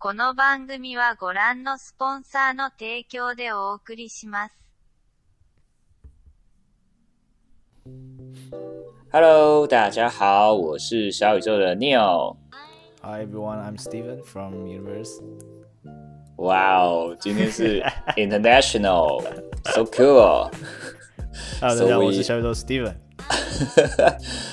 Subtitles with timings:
[0.00, 4.54] この番組はご覧のスポンサーの提供でお送りします。
[9.10, 12.36] Hello，大家好，我是小宇宙的 Neil。
[13.02, 15.20] Hi everyone, I'm Steven from Universe.
[16.36, 17.82] 哇哦，今天是
[18.16, 20.48] International，so cool。
[21.60, 22.94] Hello，大 So 家好，我是小宇宙 Steven。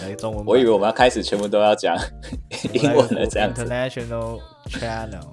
[0.01, 1.97] 来中文，我以为我们要开始全部都要讲
[2.73, 3.63] 英文了，这样子。
[3.63, 4.39] International
[4.69, 5.25] Channel。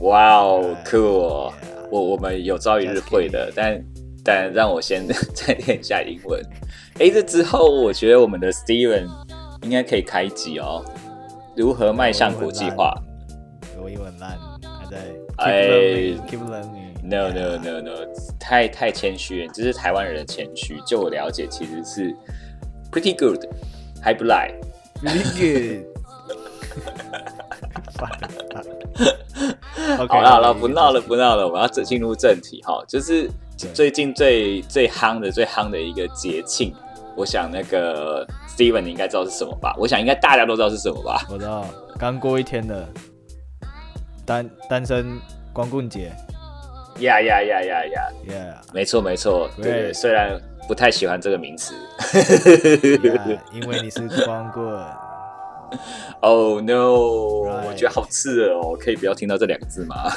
[0.00, 1.52] 哇哦 Right.，cool！
[1.90, 3.84] 我我们有朝一日会的，但
[4.22, 6.40] 但让我先再练一下英文。
[7.00, 9.06] 哎，这之后我觉得我们的 Steven
[9.62, 10.84] 应该可以开集哦。
[11.56, 12.94] 如何迈向国际化
[13.82, 14.98] 我英文烂，还在
[15.36, 16.87] keep 哎 learning，keep learning。
[17.08, 18.06] ？No No No No，
[18.38, 20.78] 太太谦虚了，这是台湾人的谦虚。
[20.86, 22.14] 就我了解，其实是
[22.92, 23.42] pretty good，
[24.02, 24.52] 还不赖。
[25.02, 25.86] Really good。
[29.98, 36.74] OK，好了好了，不闹了不闹了，我们要进入正题哈，就是最近最最夯的最夯的一个节庆，
[37.16, 39.74] 我想那个 Steven 你应该知道是什么吧？
[39.78, 41.26] 我想应该大家都知道是什么吧？
[41.30, 41.64] 我知道，
[41.98, 42.86] 刚过一天的
[44.26, 45.18] 单单身
[45.52, 46.12] 光棍节
[47.00, 51.74] 呀呀呀呀呀没错没错，对虽然不太喜欢这个名词。
[51.98, 54.66] Yeah 因为你是光棍。
[56.20, 57.66] Oh no，Right。
[57.66, 60.10] 我觉得好刺耳哦，可以不要听到这两个字吗？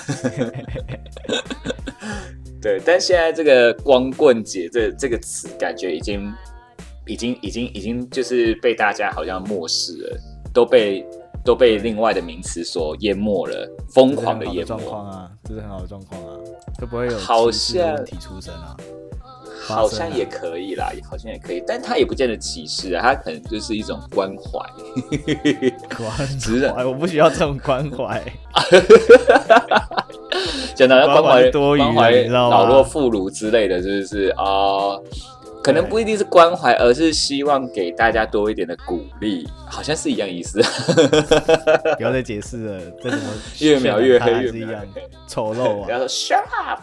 [2.61, 6.33] 对，但现在这个光棍节这这个词，感觉已经
[7.05, 10.17] 已经已经已经就是被大家好像漠视了，
[10.53, 11.05] 都被
[11.43, 14.75] 都被另外的名词所淹没了，疯狂的淹没。
[14.77, 16.37] 况啊，这是很好的状况啊，
[16.79, 18.75] 都不会有好像问题出生啊。
[19.63, 24.59] 好像也可以啦，好像也可以，但他也不见得歧视啊，他可能就是一种关怀。
[25.95, 26.11] 关
[26.73, 28.19] 怀，我不需要这种关怀。
[30.73, 34.97] 讲到要关关怀怀多余老弱妇孺之类的，是不是啊？
[35.63, 40.59] 可能不一定是关怀，而是希望给大家多一点的鼓励，好像是一样意思。
[41.97, 43.25] 不要再解释了，这怎么
[43.59, 44.85] 越描越黑渲染它还是一样
[45.27, 45.85] 丑陋啊！
[45.85, 46.81] 不要说 shut up。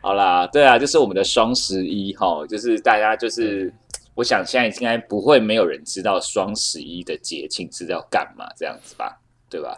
[0.00, 3.72] 好啦，对啊，就是我们的双十一哈，就是大家就是，
[4.14, 9.76] 我想现在应该不会没有人知道双十一的节庆是要干嘛这样子吧，对吧？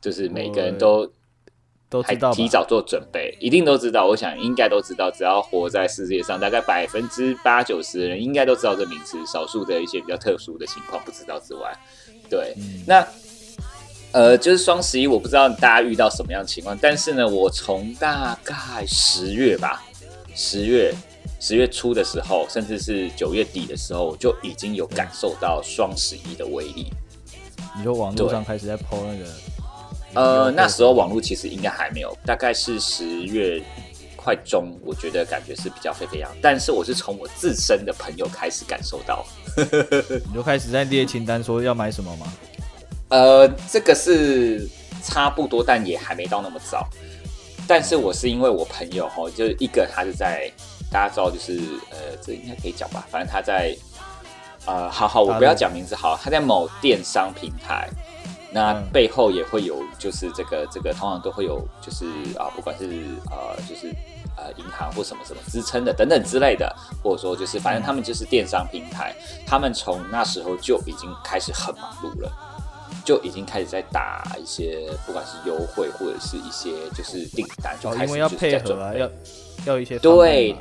[0.00, 1.12] 就是每个人都还
[1.94, 4.08] 都知道提早做准备，一定都知道。
[4.08, 9.16] 我想应该都知道，只要活在世界上，大概百分之八九十的人应该都知道这名词。
[9.24, 11.72] 少数的一些比较特殊的情况不知道之外，
[12.28, 13.06] 对，嗯那
[14.10, 19.84] 呃，就是双十一，我不知道大家遇到什么样的情况，但是呢，我从大概十月吧，
[20.34, 20.92] 十月
[21.38, 26.88] 十月初的时候，甚至是九月底的时候，我就已经有感受到双十一的威力。
[27.76, 29.24] 你说网络上开始在 PO 那个，
[30.14, 33.62] 呃，那时候网络其实应该还没有，大概是十月
[34.16, 36.30] 快中，我觉得感觉是比较沸沸扬。
[36.40, 39.24] 但是我是从我自身的朋友开始感受到，
[39.56, 42.32] 你就开始在列清单说要买什么吗？
[43.08, 44.68] 呃，这个是
[45.02, 46.88] 差不多，但也还没到那么早。
[47.66, 50.50] 但是我是因为我朋友哈，就是一个他是在
[50.90, 51.58] 大家知道，就是
[51.90, 53.76] 呃，这应该可以讲吧，反正他在
[54.66, 57.88] 呃，好好，我不要讲名字，好，他在某电商平台，
[58.54, 62.06] 那嗯背后也会有，就是这个这个通常都会有，就是
[62.38, 62.84] 啊，不管是
[63.28, 63.88] 呃，就是
[64.36, 66.72] 呃银行或什么什么支撑的等等之类的，
[67.02, 69.12] 或者说就是反正他们就是电商平台，
[69.44, 72.32] 他们从那时候就已经开始很忙碌了。
[73.04, 79.10] 就已经开始在打一些，不管是优惠或者是一些就是订单，就哦，开始要配合要
[79.66, 80.56] 要一些对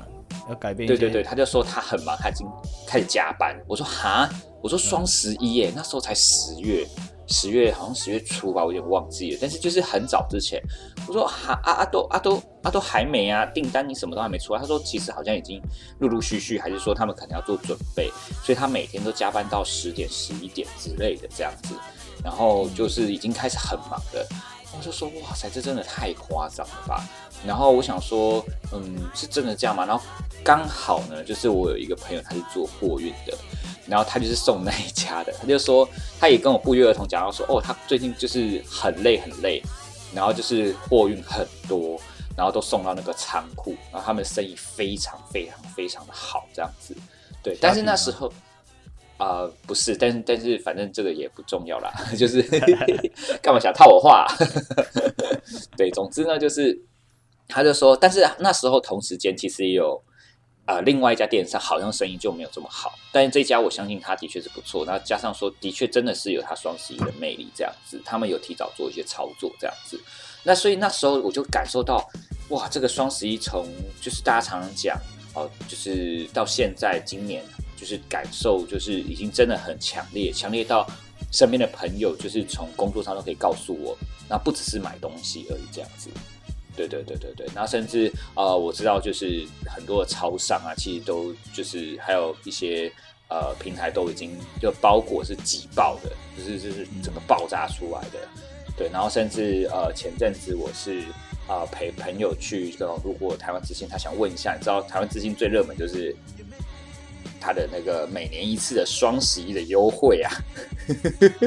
[0.50, 0.86] 要改变。
[0.86, 2.46] 对对对，他就说他很忙，他已经
[2.86, 3.56] 开始加班。
[3.66, 4.28] 我说哈，
[4.62, 6.86] 我说双十一耶，那时候才十月，
[7.34, 10.62] 十月好像十月初吧，我有点忘记了，但是就是很早之前。
[11.08, 14.62] 我说还啊啊都啊都啊都还没啊，订单你什么都还没出来。
[14.62, 15.60] 他说其实好像已经
[15.98, 18.12] 陆陆续续，还是说他们可能要做准备，
[18.44, 21.74] 所以他每天都加班到十点十一点之类的这样子，
[22.24, 24.28] 然后就是已经开始很忙了。
[24.78, 27.04] 我就说哇塞，这真的太夸张了吧！
[27.46, 29.86] 然后我想说，嗯，是真的这样吗？
[29.86, 30.04] 然后
[30.44, 33.38] 刚好呢，就是我有一个朋友，他是做货运的，
[33.86, 35.88] 然后他就是送那一家的，他就说
[36.20, 39.62] 他也跟我不约而同讲到说，哦，他最近就是很累很累，
[40.14, 42.00] 然后就是货运很多，
[42.36, 46.96] 然后都送到那个仓库，然后他们生意非常非常非常的好，这样子。
[47.42, 48.32] 对，但是那时候。
[49.18, 52.42] 啊、不是，但是但是反正这个也不重要啦， 就是
[53.42, 54.26] 干嘛想套我话？
[55.78, 56.78] 对，总之呢，就是
[57.48, 60.02] 他就说，但是那时候同时间其实也有
[60.66, 64.86] 呃，另外一家电商好像生意就没有这么好，但是这家我相信它的确是不错。
[64.86, 70.00] 那加上说，的确真的是有它双十一的魅力这样子，他们有提早做一些操作这样子。
[70.42, 72.06] 那所以那时候我就感受到，
[72.50, 73.68] 哇，这个双十一从
[74.02, 74.98] 就是大家常常讲
[75.34, 77.44] 哦，就是到现在今年
[77.76, 80.88] 就是感受就是已经真的很强烈，强烈到
[81.32, 83.98] 身边的朋友就是从工作上都可以告诉我，
[84.30, 86.10] 那不只是买东西而已这样子。
[86.76, 92.92] 对对对对对，然后甚至呃，我知道就是很多的超商啊，其实都就是还有一些
[93.30, 98.28] 呃平台都已经就包裹是挤爆的，就是就是整个爆炸出来的。
[98.76, 101.04] 对，然后甚至呃前阵子我是
[101.48, 106.16] 啊陪朋友去这种路过台湾之星，他想问一下，你知道台湾之星最热门就是
[107.44, 110.32] 它的那个每年一次的双十一的优惠啊？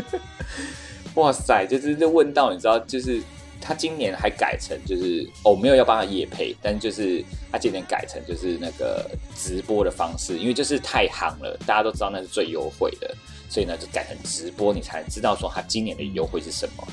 [1.17, 3.23] 哇塞，就是就问到你知道就是。
[3.59, 13.13] 他今年还改成就是哦，没有要帮他夜配，但就是他今年改成就是那个直播的方式，因为就是太夯了，大家都知道那是最优惠的，
[13.49, 16.87] 所以呢就改成直播，你才能知道说他今年的优惠是什么，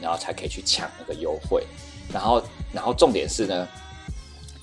[0.00, 1.62] 然后才可以去抢那个优惠。
[2.10, 2.42] 然后，
[2.72, 3.68] 然后重点是呢。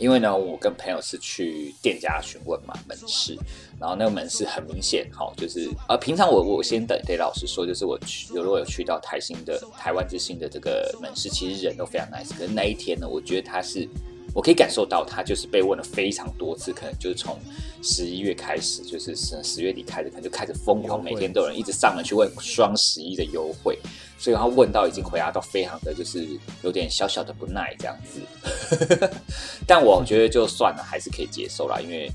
[0.02, 3.38] 因为呢，我跟朋友是去店家询问嘛，门市，
[3.80, 13.88] 然后那个门市很明显，哈，就是呃，平常我我先得得老实说，就是我去如果有去到台新的台湾之星的这个门市，其实人都非常 nice，可是那一天呢，我觉得他是。
[14.34, 17.38] 我可以感受到，他就是被问了非常多次，可能就是从
[17.84, 23.78] 十一月开始，就是十十月底开始，可能就开始疯狂，每天都有人一直上门去问双十一的优惠，
[24.18, 26.28] 所以他问到已经回答到非常的就是
[26.64, 28.22] 有点小小的不耐这样子。
[29.68, 32.10] 但我觉得就算了，还是可以接受啦，因为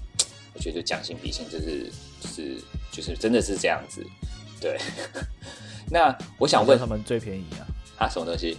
[0.54, 1.90] 我觉得就将心比心，就是
[2.20, 2.56] 就是
[2.90, 4.04] 就是真的是这样子。
[4.58, 4.78] 对，
[5.90, 7.66] 那我想问他们最便宜啊？
[7.98, 8.56] 啊，什么东西？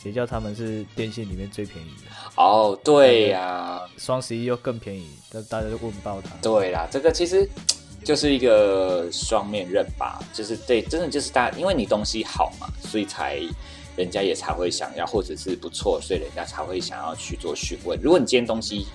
[0.00, 2.10] 谁叫他们是电信里面最便宜的？
[2.36, 6.30] 哦，对呀，双十一又更便宜，那大家就问爆他。
[6.40, 7.48] 对啦，这个其实
[8.04, 13.40] 就是一个双面刃吧，就是对，真的就是大，因为你东西好嘛，所以才
[13.96, 17.98] 人家也才会想要，或者是不错，所以人家才会想要去做询问。
[18.00, 18.86] 如果你今天东西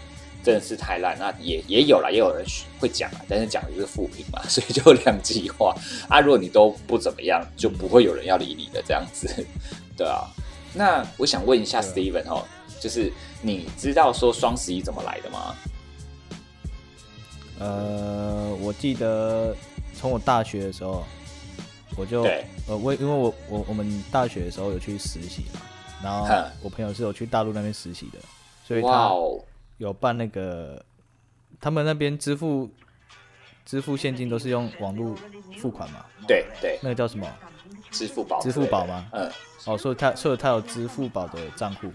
[0.41, 2.45] 真的是太烂，那也也有了，也有人
[2.79, 5.75] 会讲啊，但是讲的就是负评嘛，所以就两极化
[6.07, 6.21] 啊。
[6.21, 9.27] 如果你都不怎么样，就不会有人要理你的这样子，
[9.97, 10.31] 对啊。
[10.73, 12.45] 那我想问一下 Steven 哦，
[12.79, 13.11] 就是
[13.41, 15.55] 你知道说双十一怎么来的吗？
[17.59, 19.55] 呃，我记得
[19.95, 21.03] 从我大学的时候，
[21.95, 25.61] 我就呃，我因为我我我们大学的时候有去实习嘛，
[26.03, 26.27] 然后
[26.61, 28.19] 我朋友是有去大陆那边实习的，
[28.67, 29.11] 所以他
[29.77, 30.83] 有办那个，
[31.61, 32.69] 他们那边支付
[33.65, 35.15] 支付现金都是用网络
[35.57, 36.05] 付款嘛？
[36.27, 37.27] 对对，那个叫什么？
[37.91, 38.39] 支付宝？
[38.41, 39.05] 支付宝吗？
[39.13, 39.31] 嗯。
[39.65, 41.87] 哦，所以他所以他有支付宝的账户，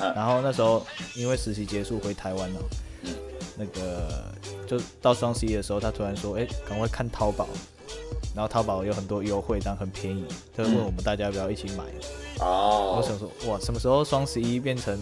[0.00, 0.86] 嗯然后那时候
[1.16, 2.60] 因为实习结束回台湾了，
[3.02, 3.10] 嗯
[3.56, 4.32] 那个
[4.68, 7.48] 就到双十一的时候，他突然说：“哎，赶快看淘宝，
[8.36, 10.24] 然后淘宝有很多优惠，但很便宜。”
[10.56, 11.82] 他就问我们大家要不要一起买。
[12.38, 14.96] 哦，我想说，哇，什么时候双十一变成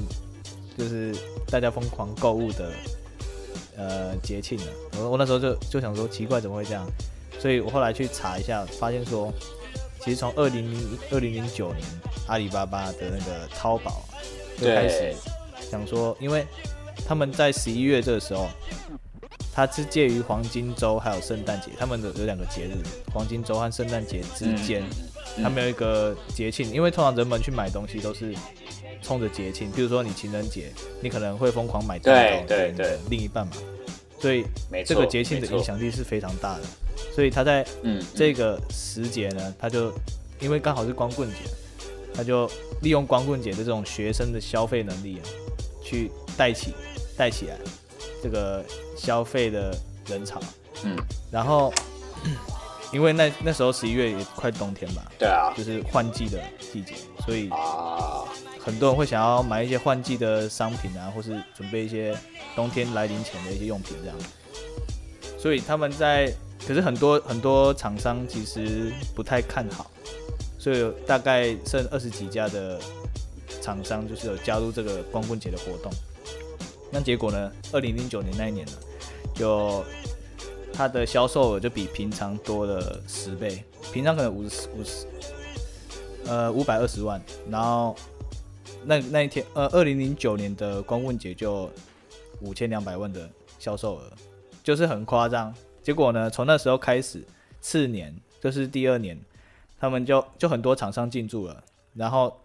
[0.79, 1.15] 就是
[1.49, 2.73] 大家疯狂购物的
[3.77, 4.67] 呃节庆了？
[4.99, 6.87] 我我那时候就就想说，奇怪，怎么会这样？
[7.39, 9.33] 所以我后来去查一下，发现说。
[9.99, 10.79] 其实从二零零
[11.11, 11.83] 二零零九年，
[12.29, 14.05] 阿里巴巴的那个淘宝
[14.57, 15.13] 就开始
[15.69, 16.47] 想说，因为
[17.05, 18.47] 他们在十一月这个时候，
[19.53, 22.77] 它是介于黄金周还有圣诞节，他们的有两个节日，
[23.13, 24.85] 黄金周和圣诞节之间，
[25.43, 28.33] 他们有一个节庆，因为通常人们去买东西都是
[29.03, 33.53] 冲着节庆，比如说你情人节，你可能会疯狂买蛋糕给另一半嘛，
[34.19, 34.45] 所以
[34.85, 36.63] 这个节庆的影响力是非常大的。
[37.15, 37.65] 所以他在
[38.15, 39.93] 这个时节呢，他就
[40.41, 41.37] 因为刚好是光棍节，
[42.15, 42.51] 他就
[42.83, 45.23] 利用光棍节的这种学生的消费能力啊，
[45.83, 46.75] 去带起
[47.17, 47.57] 带起来
[48.23, 48.65] 这个
[48.97, 49.75] 消费的
[50.09, 50.41] 人潮。
[50.85, 50.97] 嗯，
[51.31, 51.73] 然后
[52.93, 56.39] 因为那那时候十一月也快冬天嘛，对啊，就是换季的
[56.73, 57.49] 季节，所以
[58.67, 62.19] 很多人会想要买一些换季的商品啊，或是准备一些
[62.57, 64.17] 冬天来临前的一些用品这样。
[65.39, 66.33] 所以他们在
[66.67, 69.89] 可是很多很多厂商其实不太看好，
[70.59, 72.81] 所以大概剩二十几家的
[73.63, 75.93] 厂商就是有加入这个光棍节的活动。
[76.91, 77.53] 那结果呢？
[77.73, 78.73] 二零零九年那一年呢，
[79.33, 79.85] 就
[80.73, 85.07] 它的销售额就比平常多了十倍，平常可能五十五十，
[86.27, 87.95] 呃五百二十万，然后
[88.87, 91.71] 那那一天呃二零零九年的光棍节就
[92.41, 93.29] 五千两百万的
[93.59, 94.13] 销售额，
[94.63, 95.53] 就是很夸张。
[95.83, 96.29] 结果呢？
[96.29, 97.25] 从那时候开始，
[97.61, 99.17] 次年就是第二年，
[99.79, 101.63] 他们就就很多厂商进驻了，
[101.95, 102.41] 然后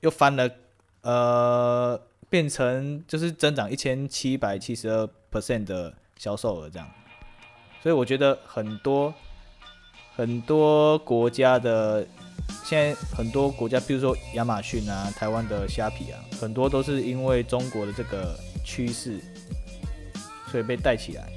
[0.00, 0.50] 又翻了，
[1.02, 6.90] 呃，变成就是增长一千七百七十二 percent 的销售额这样。
[7.82, 9.12] 所以我觉得很多
[10.16, 12.06] 很多国家的
[12.64, 19.20] 现在很多国家，比如说亚马逊啊、台湾的虾皮啊，很多都是因为中国的这个趋势，
[20.50, 21.28] 所以被带起来。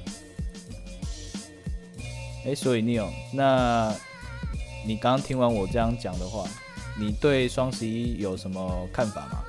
[2.46, 3.94] 哎，所以 Neil，那
[4.86, 6.48] 你刚刚听完我这样讲的话，
[6.98, 9.44] 你对双十一有什么看法吗？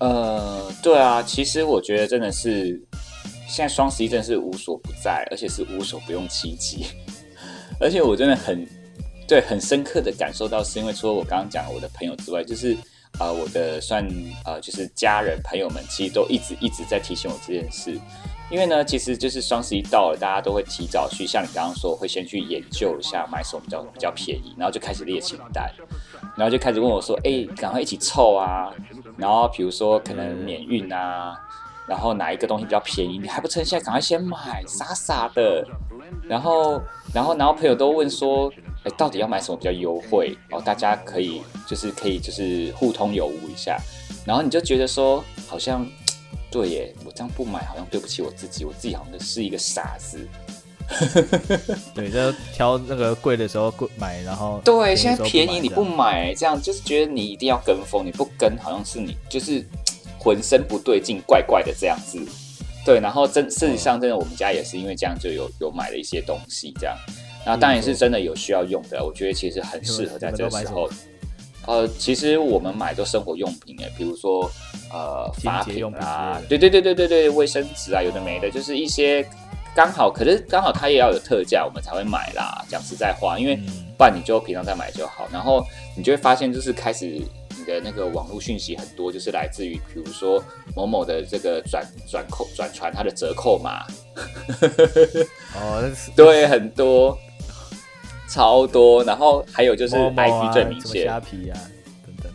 [0.00, 2.82] 呃，对啊，其实我觉得真的是
[3.46, 6.86] 现在双十一真的是无所不在，而且是无所不用其极，
[7.78, 8.66] 而且我真的很
[9.32, 12.76] 对很深刻的感受到，是因为除了我刚刚讲我的朋友之外，就是
[13.18, 14.06] 啊我的算
[14.44, 17.98] 呃就是家人朋友们，其实都一直一直在提醒我这件事。
[18.50, 25.72] 因为呢，其实就是双十一到了，大家都会提早去，像你刚刚说，会先去研究一下买什么比较比较便宜，然后就开始列清单，
[26.36, 28.70] 然后就开始问我说：“哎，赶快一起凑啊！”
[29.16, 31.40] 然后比如说可能免运啊，
[31.92, 35.62] 然后哪一个东西比较便宜，你还不趁现在赶快先买，傻傻的。
[36.26, 36.80] 然后，
[37.12, 38.50] 然后，然后朋友都问说
[38.84, 43.78] ：“哎，到底要买什么比较优惠？”哦，大家可以就是可以就是互通有无一下，
[44.24, 45.86] 然后你就觉得说好像。
[46.50, 50.28] 对耶，我这样不买好像对不起我自己，我自己好像是一个傻子。
[51.94, 59.64] 对，就挑那个贵的时候贵买，然后对，现在便宜你不买，这样就是觉得你一定要跟风，你不跟好像是你就是
[60.22, 62.20] 浑身不对劲，怪怪的这样子。
[62.84, 66.96] 对，然后真事实上真的我们家也是因为这样就有有买了一些东西这样，
[67.44, 70.88] 然后当然是真的有需要用的，我觉得其实很适合在这个时候。
[71.64, 74.50] 呃，其实我们买都生活用品诶，比如说
[74.92, 79.24] 呃，发品啊，对对对对对对，卫生纸啊，有的没的，就是一些
[79.72, 82.64] 刚好，可是刚好它也要有特价，我们才会买啦。
[82.68, 83.56] 讲实在话，因为
[83.96, 85.28] 不然你就平常再买就好。
[85.32, 85.64] 然后
[85.96, 87.22] 你就会发现，就是开始
[87.62, 90.42] 你的那个网络讯息很多，就是来自于比如说
[90.74, 93.86] 某某的这个转转扣转传他的折扣码，
[95.54, 97.16] 哦，对，很多。
[98.28, 101.60] 超多，然后还有就是 I G 最明显，虾皮啊
[102.06, 102.32] 等等。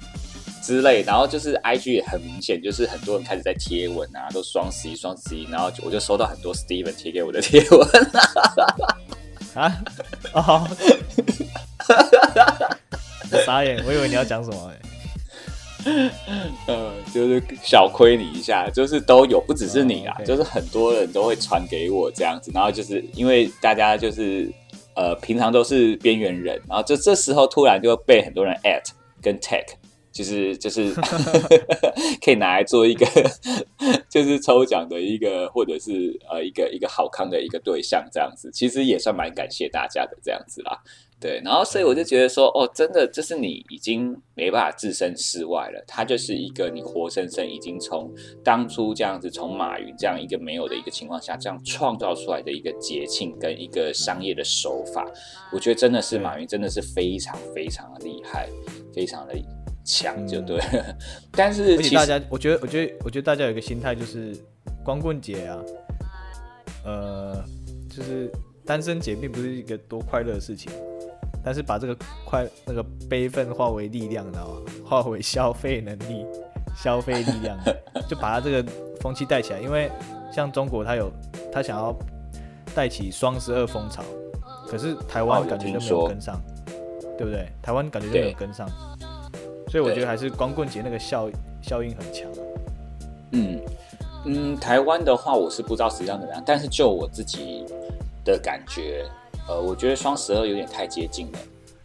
[0.62, 7.90] 之类，然后就是 I G 也很明显，就是很多人开始在贴文啊，都双十一双十一，然后我就收到很多 Steven 贴给我的贴文。
[9.56, 9.84] 啊，
[10.34, 10.70] 哦，
[13.44, 14.78] 傻眼，我以为你要讲什么哎，
[16.67, 24.51] 呃，就是小亏你一下，就是都有，不只是你啊，就是很多人都会传给我这样子，然后就是因为大家就是。
[25.00, 28.82] 呃，平常都是边缘人，然后就这时候突然就被很多人 at
[29.22, 29.63] 跟 tag，
[30.12, 30.91] 就是就是
[32.20, 33.06] 可以拿来做一个
[34.10, 40.82] 就是抽奖的一个，或者是呃一个一个好康的一个对象这样子，其实也算蛮感谢大家的这样子啦。
[41.20, 55.06] 对，然后所以我就觉得说，哦，真的就是你已经没办法置身事外了，它就是一个你活生生已经从当初这样子，从马云这样一个没有的一个情况下，这样创造出来的一个节庆跟一个商业的手法，
[55.52, 58.48] 我觉得真的是马云真的是非常非常的厉害，
[58.94, 59.34] 非常的
[59.84, 60.60] 强，就对。
[61.34, 64.36] 但是其实大家，我觉得，我觉得，我觉得大家有一个心态就是
[64.86, 65.64] 光棍节啊，
[66.86, 67.44] 呃，
[67.90, 68.32] 就是
[68.64, 70.72] 单身节并不是一个多快乐的事情。
[71.48, 74.62] 但是把这个快那个悲愤化为力量，你知道吗？
[74.86, 76.25] 化为消费能力、
[76.75, 77.58] 消费力量，
[78.06, 79.62] 就把它这个风气带起来。
[79.62, 79.89] 因为
[80.30, 81.10] 像中国，它有
[81.50, 81.96] 它想要
[82.75, 84.04] 带起双十二风潮，
[84.68, 86.38] 可是台湾感觉就没有跟上，
[87.18, 87.48] 对不对？
[87.62, 88.68] 台湾感觉就没有跟上，
[89.70, 91.30] 所以我觉得还是光棍节那个效
[91.62, 92.30] 效应很强。
[93.32, 93.58] 嗯
[94.25, 97.63] 嗯，台湾的话，我是不知道实际上怎么样，但是就我自己
[98.25, 99.06] 的感觉。
[99.48, 101.39] 呃，我觉得双十二有点太接近了，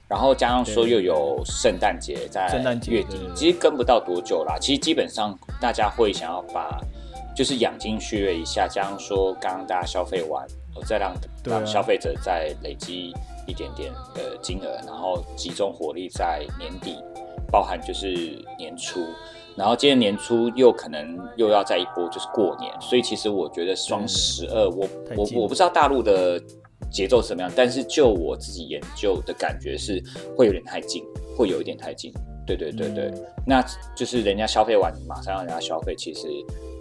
[0.08, 2.48] 然后加上说又有圣诞节在
[2.88, 4.58] 月底，其实跟不到多久啦。
[4.60, 6.80] 其实基本上大家会想要把
[7.36, 10.44] 就是养精蓄锐一下，加上说刚刚大家消费完，
[10.84, 11.14] 再让
[11.44, 13.14] 让消费者再累积
[13.46, 16.98] 一点点的金额，然后集中火力在年底，
[17.50, 18.08] 包含就是
[18.58, 19.06] 年初，
[19.56, 26.42] 然后今年年初又可能又要再一波就是过年，所以其实我觉得双十二，我我我不知道大陆的。
[26.90, 27.50] 节奏什么样？
[27.54, 30.02] 但是就我自己研究的感觉是，
[30.36, 31.04] 会有点太近，
[31.36, 32.12] 会有一点太近。
[32.44, 33.12] 对对对对，
[33.46, 36.26] 那就是人家消费完，马上让人家消费，其实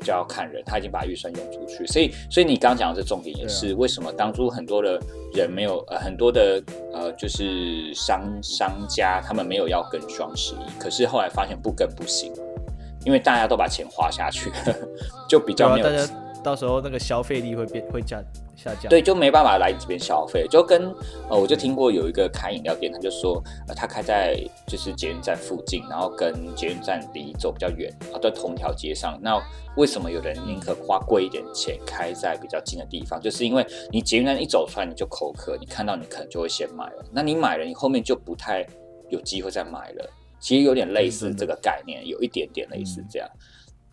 [0.04, 1.86] 就要看人，他已经把预算用出去。
[1.86, 5.00] 所以，所以你刚刚讲的这重点也是为什么当初很多的
[5.36, 6.60] 人没有，呃，很多的
[6.92, 12.34] 呃，就是商商家他们没有要跟双十一，可是后来发现不跟不行，
[13.06, 14.52] 因为大家都把钱花下去，
[15.30, 15.88] 就比较没有。
[16.44, 18.24] 到时候那个消费力会变会降
[18.56, 18.90] 下降。
[18.90, 20.48] 对，就没办法来这边消费。
[20.50, 20.94] 就跟
[21.30, 29.20] 呃，我就听过有一个开饮料店，他就说，呃，他开在就是捷运站附近，然后跟捷运站离走比较远，啊，在同条街上。
[29.22, 29.42] 那
[29.78, 33.22] 为什么有人宁可花贵一点钱开在比较近的地方？
[33.22, 37.06] 就是因为你捷运站一走出来你就口渴，你看到你可能就会先买了。
[37.12, 38.66] 那你买了，你后面就不太
[39.10, 40.10] 有机会再买了。
[40.40, 43.30] 其实有点类似这个概念，有一点点类似这样。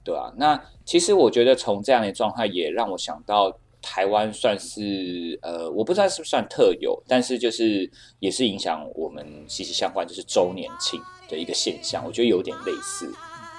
[0.08, 10.98] 对啊，那其实我觉得从这样的状态也让我想到，台湾算是呃，我不知道是不是算特有，但是就是也是影响我们息息相关，就是周年庆
[11.28, 12.02] 的一个现象。
[12.06, 13.12] 我觉得有点类似，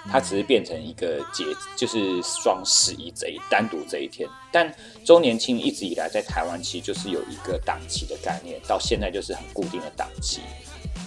[0.10, 1.46] 它只是变成一个节，
[1.78, 4.28] 就是双十一这一单独这一天。
[4.52, 10.42] 但周年庆一直以来在台湾其实就是有一个档期的概念，到现在就是很固定的档期。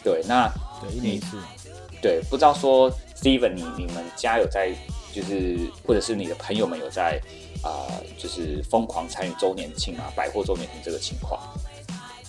[0.04, 0.48] 对，那
[0.80, 1.36] 对一年一次，
[2.00, 4.72] 对，不知道说 Steven，你你们家有在？
[5.12, 7.20] 就是，或者是你的朋友们有在
[7.62, 7.86] 啊，
[8.18, 11.40] 就是疯狂参与周年庆啊，百货周年庆这个情况。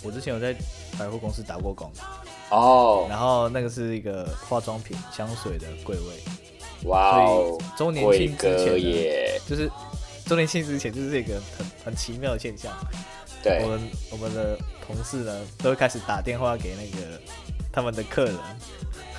[0.03, 0.53] 我之前有在
[0.99, 1.89] 百货公司打过工，
[2.49, 6.89] 哦，然后那个是一个化妆品、香水的柜位。
[6.89, 9.71] 哇哦，周年庆之前耶，就是
[10.25, 12.73] 周年庆之前就是一个很很奇妙的现象。
[13.41, 17.19] 对，我们我们的同事呢，都会开始打电话给那个
[17.71, 18.35] 他们的客人。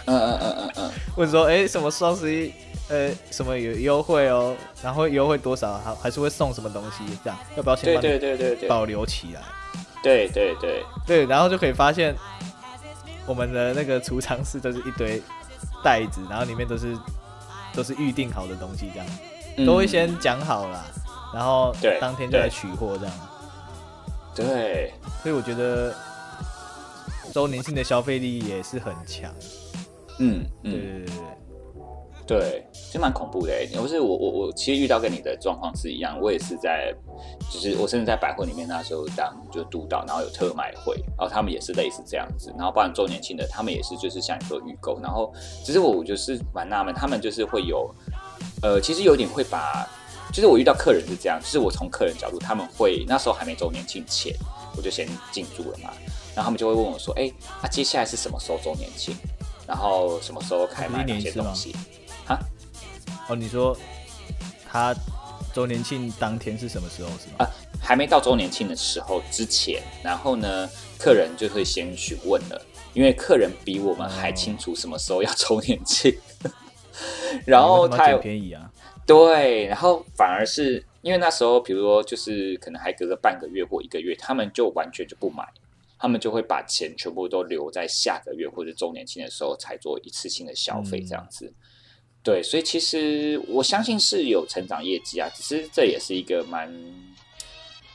[0.05, 2.53] 嗯嗯嗯嗯嗯， 问说，哎，什么双十一？
[2.89, 4.55] 呃，什么有优惠哦？
[4.83, 5.79] 然后优惠多少？
[5.79, 7.03] 还还是会送什么东西？
[7.25, 9.43] 这样要不要先对对对对保留起来？
[10.03, 12.15] 对对对对，然后就可以发现
[13.27, 15.23] 我们的那个储藏室都是一堆
[15.83, 16.95] 袋子，然后里面都是
[17.75, 20.85] 都是预定好的东西，这样都会先讲好了，
[21.33, 23.15] 然后当天就来取货这样。
[24.35, 25.95] 对，所以我觉得
[27.33, 29.33] 周年庆的消费力也是很强。
[30.19, 31.15] 嗯，对对对对。
[32.27, 33.53] 对，其实蛮恐怖的。
[33.77, 36.91] 不是我我我，其实遇到跟你的状况是一样，我也是在，
[37.53, 45.31] 就是我甚至在百货里面那时候当就督导，然后有特卖会，然后他们也是类似这样子，然后包含周年庆的，他们也是就是像你说预购，然后
[45.63, 47.95] 其实我就是蛮纳闷，他们就是会有，
[48.63, 49.87] 呃，其实有点会把，
[50.33, 54.35] 就是我遇到客人是这样，就是我从客人角度，他们会那时候还没周年庆前，
[54.79, 55.91] 我就先进驻了嘛，
[56.35, 57.31] 然后他们就会问我说，哎，
[57.63, 59.15] 那接下来是什么时候周年庆？
[59.67, 61.75] 然后什么时候开卖那些东西？
[63.13, 63.27] 啊？
[63.29, 63.77] 哦，你说
[64.67, 64.95] 他
[65.55, 67.37] 周年庆当天是什么时候是吗？
[67.39, 76.13] 啊，还没到周年庆的时候之前，然后呢，客人就会先询问了，因为客人比我们还清楚什么时候要周年庆，
[77.47, 78.71] 然后他便宜啊，
[79.07, 85.47] 对，然后反而是因为那时候，比如说就是可能还隔个半个月或一个月，他们就完全就不买，
[85.99, 91.53] 他们就会把钱全部都留在下个月或者周年庆的时候才做一次性的消费这样子。
[92.25, 96.75] 对，所以其实我相信是有成长业绩啊，只是这也是一个蛮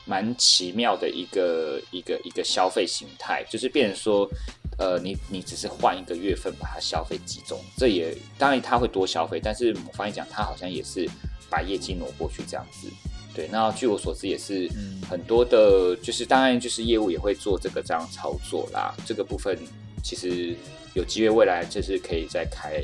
[0.04, 4.30] 蛮奇妙的一个一个一个消费形态，就是变成说，
[4.78, 11.10] 呃，你你只是换一个月份把它消费集中，这也当然他会多消费，但是我发现讲他好像也是
[11.50, 12.88] 把业绩挪过去这样子。
[13.34, 14.70] 对，那据我所知也是
[15.08, 18.94] 很多的，就是当然就是业务也会做这个这样操作啦。
[19.04, 19.58] 这个部分
[20.04, 20.54] 其实
[20.94, 22.80] 有机会未来就是可以再开。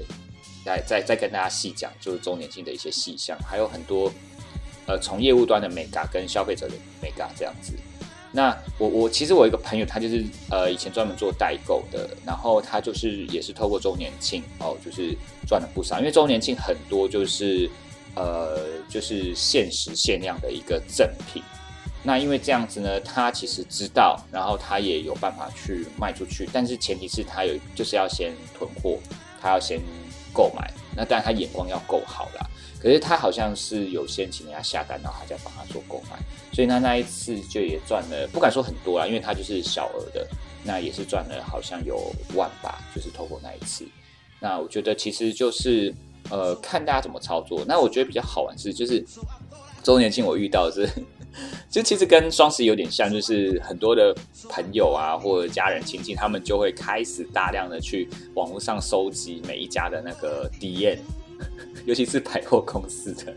[0.66, 4.12] 再再再跟大家细讲，就是周年庆的一些细项，还有很多，
[4.86, 7.72] 呃，从业务端的美嘎跟消费者的美嘎这样子。
[8.32, 17.70] 那我我其实我一个朋友，他就是呃以前专门做代购的，然后他就是也是透过周年庆哦，就是赚了不少，因为周年庆很多就是
[18.16, 18.58] 呃
[18.90, 21.40] 就是限时限量的一个赠品。
[22.02, 28.98] 那因为这样子呢，他其实知道，然后他也有办法去卖出去，但是前提是他有就是要先囤货，
[29.40, 29.80] 他要先。
[30.36, 32.46] 购买，那当然他眼光要够好啦。
[32.78, 36.18] 可是他好像是有先请人家下单，然后他再帮他做购买，
[36.52, 40.28] 所以他那一次就也赚了，不敢说很多啦，因为他就是小额的，
[40.62, 43.86] 那也是赚了好像有万吧，就是透过那一次。
[44.38, 45.92] 那我觉得其实就是
[46.28, 47.64] 呃看大家怎么操作。
[47.66, 49.02] 那我觉得比较好玩是就是
[49.82, 50.86] 周年庆我遇到是。
[51.70, 54.14] 就其实跟双十一有点像，就是很多的
[54.48, 60.98] 朋友啊，或者家人亲戚，他们就会开始大量的去网络上收集每一家的那个 DM，
[61.84, 63.34] 尤其是百货公司的。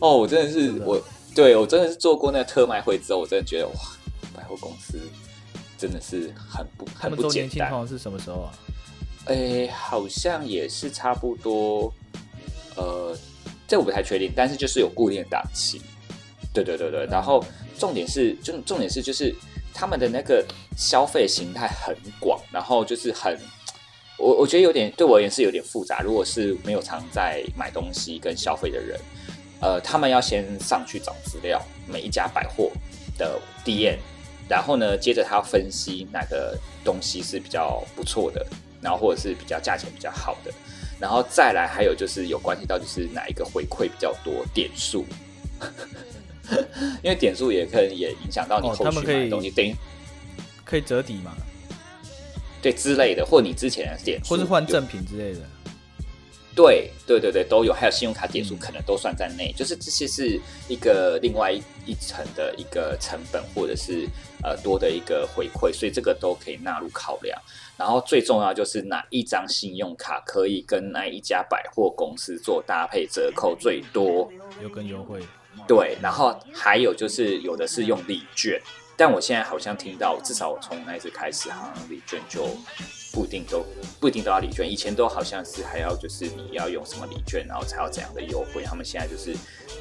[0.00, 1.00] 哦，我真的是我，
[1.34, 3.74] 对我真的是做过那个特卖会之后，我真的觉得哇，
[4.34, 4.98] 百货公司
[5.78, 7.70] 真的是很不很不简单。
[7.70, 8.52] 通常是什么时候啊？
[9.26, 11.94] 哎，好像也是差不多，
[12.76, 13.16] 呃，
[13.68, 15.80] 这我不太确定，但是就是有固定的档期。
[16.52, 17.44] 对对对对，然后
[17.78, 19.34] 重点是，就重点是，就是
[19.72, 20.44] 他们的那个
[20.76, 23.36] 消费形态很广，然后就是很，
[24.18, 26.00] 我我觉得有点对我而言是有点复杂。
[26.02, 29.00] 如果是没有常在买东西跟消费的人，
[29.60, 32.70] 呃，他们要先上去找资料，每一家百货
[33.16, 33.96] 的 DM，
[34.48, 38.46] 然后呢，接着他要分析哪个东西是比较不错的，
[38.82, 40.52] 然后或者是比较价钱比较好的，
[41.00, 45.06] 然后再来还有就是有关系到就是哪一个回馈比较多点数，
[47.02, 49.74] 因为点数也可能也影响到你哦后续买的东西，等于
[50.64, 51.36] 可以折抵嘛，
[52.60, 55.40] 对之类的，或你之前的点数，或是换赠品之类的。
[56.54, 64.06] 对对对对，都有，还有信用卡嗯点数可能都算在内，就是这些是一个另外一一层的一个成本，或者是
[64.44, 67.40] 呃多的一个回馈，所以这个都可以纳入考量。
[67.78, 74.30] 然后最重要就是哪一张信用卡可以跟哪一家百货公司做搭配折扣最多，
[74.62, 75.22] 有更优惠，
[75.66, 78.60] 对，然后还有就是有的是用礼券，
[79.04, 82.46] 但我现在好像听到，至少我从那一次开始，好像礼券就
[83.12, 83.66] 不一定都
[83.98, 89.36] 不一定都要礼券，以前都好像是还要就是你要用什么礼券，然后才要怎样的优惠，他们现在就是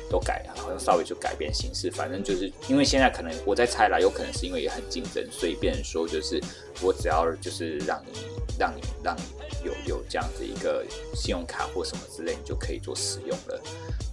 [0.09, 6.41] 都改，好像稍微就改变形式，反正就是因为现在可能我在猜啦，有可能是因为也很竞争，所以变成说就是
[6.81, 8.25] 我只要就是让你
[8.57, 9.21] 让你让你
[9.63, 13.61] 有有这样子一个信用卡或什么之类，你就可以做使用了。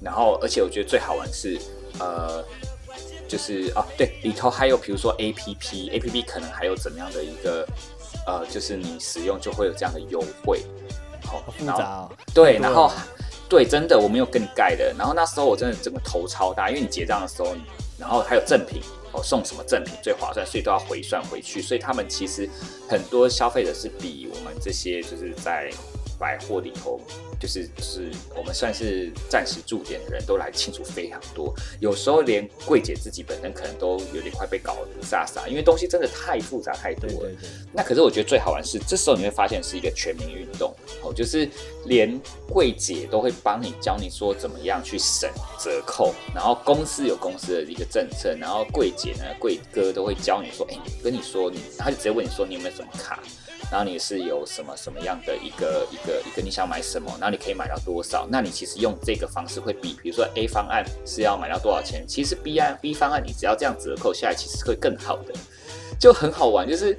[0.02, 1.58] 然后，而且我觉得最好玩是，
[1.98, 2.44] 呃，
[3.28, 7.66] 就是啊，对，里头还有比如说 A P P，A P P 可能还有怎么样的一个，
[8.26, 10.62] 呃，就是你使用就会有这样的优惠，
[11.24, 12.10] 好、好复然后杂哦。
[12.32, 12.90] 对，然后
[13.48, 17.54] 对，真的我没有跟你盖的，然后那时候我真的整个头超大，因为你结账的时候，
[17.98, 18.80] 然后还有赠品
[19.12, 22.48] 哦，送什么赠品最划算，所以都要回算回去，所以他们其实
[22.88, 25.70] 很多消费者是比我们这些就是在
[26.18, 27.00] 百货里头，
[27.38, 37.28] 就是就是我们算是暂时驻点的人都来清楚非常多，有时候连柜姐自己本身可能都有点快被搞得不飒飒，因为东西真的太复杂太多了。
[37.28, 41.48] 对对对，那可是我觉得最好玩是，这时候你会发现是一个全民运动哦，就是
[41.86, 53.22] 连柜姐都会帮你教你说怎么样去省折扣，然后公司有公司的一个政策，然后柜姐呢、柜哥都会教你说，哎、你跟你说你，他就直接问你说你有没有什么卡，
[53.70, 65.34] 然后你是有什么什么样的一个一个一个你想买什么，然后你可以买到多少，那你其实用这个方式会比，比如说 A 方案是要买到多少钱，其实 B 案 B 方案你只要这样折扣下来，其实会更好的，
[65.98, 66.96] 就很好玩，就是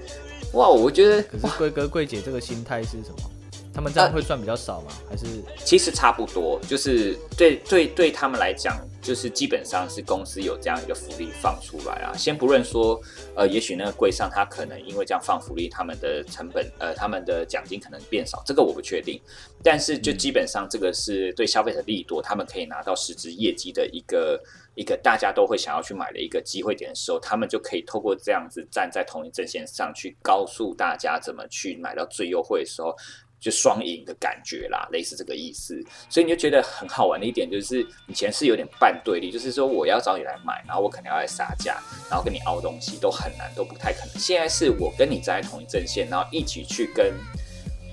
[0.53, 3.32] 哇，我觉得可是贵哥贵姐这个心态是什么？
[3.79, 4.91] 他们这样会赚比较少吗？
[5.09, 5.25] 还是
[5.63, 12.11] 其实差不多，就是对对对他们来讲，就是基本上是公司有这样一个福利放出来啊。
[12.13, 12.99] 先不论说，
[13.37, 19.17] 呃，也许那个柜上他可能因为这样放福利，他们的成本呃他们的奖金可能变少，这个我不确定。
[19.63, 24.37] 但是就基本上这个是对消费者利多，他们可以拿到实质业绩的一个
[24.75, 32.93] 一个大家都会想要去买的一个机会点的时候，他们就可以透过这样子站在同一阵线上去告诉大家怎么去买到最优惠的时候。
[33.39, 44.19] 就双赢的感觉啦，类似这个意思，所以你就觉得很好玩的一点就是，以前是有点半对立，就是说我要找你来买，然后我可能要来杀价，然后跟你凹东西都很难，都不太可能。
[44.19, 47.13] 现在是我跟你站在同一阵线，然后一起去跟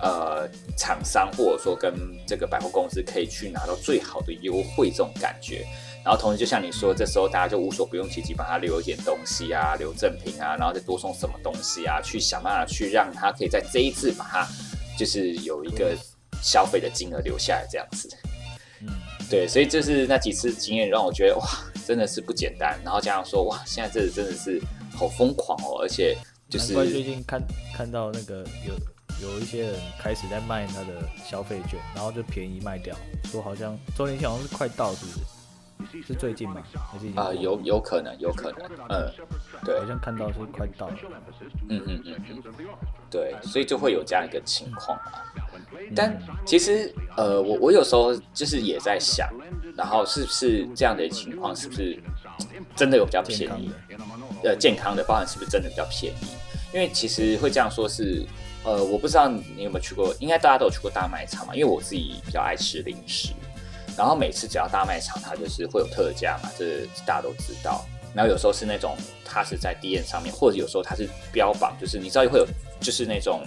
[0.00, 1.94] 呃厂商或者说跟
[2.26, 5.64] 这个百货公司可以去拿到最好的优惠这种感觉。
[6.04, 14.48] 然后同时就像你说，这时候大家就无所不用其极，帮他留一点东西啊，留赠品啊，然后再多送什么东西啊，去想办法去让他可以在这一次把它
[14.96, 15.96] 就是有一个
[16.42, 18.08] 消费的金额留下来这样子。
[18.80, 18.88] 嗯，
[19.30, 21.44] 对，所以这是那几次经验让我觉得哇，
[21.86, 22.78] 真的是不简单。
[22.84, 24.60] 然后加上说哇，现在这真的是
[24.92, 26.16] 好疯狂哦，而且
[26.48, 27.42] 就是最近看
[27.74, 35.18] 看到那个有有一些人开始在卖他的消费券，然后就便宜卖掉，说好像周年庆好像是快到，是不是？
[36.02, 36.62] 是最近吗？
[36.92, 39.12] 还是啊、过有有可能，有可能，嗯，
[39.64, 40.94] 对，好像看到是快到了。
[41.68, 42.42] 嗯嗯嗯嗯，
[43.10, 45.24] 对，所以就会有这样一个情况啊。
[45.36, 45.42] 嗯
[45.94, 49.28] 但其实，呃，我我有时候就是也在想，
[49.76, 51.96] 然后是不是这样的情况，是不是
[52.74, 53.96] 真的有比较便宜的？
[54.50, 56.26] 呃，健康的包含是不是真的比较便宜？
[56.74, 58.26] 因为其实会这样说是，
[58.64, 63.32] 呃，我不知道你有没有去过，应该大家都有去过大卖场嘛，因为我自己比较爱吃零食，
[63.96, 67.84] 然后每次只要大卖场，它就是会有特价嘛，这大家都知道。
[68.14, 72.46] 然后有时候是那种它是在 D N 上面，或者有时候它是标榜，就是你知道会有
[72.80, 73.42] 就是那种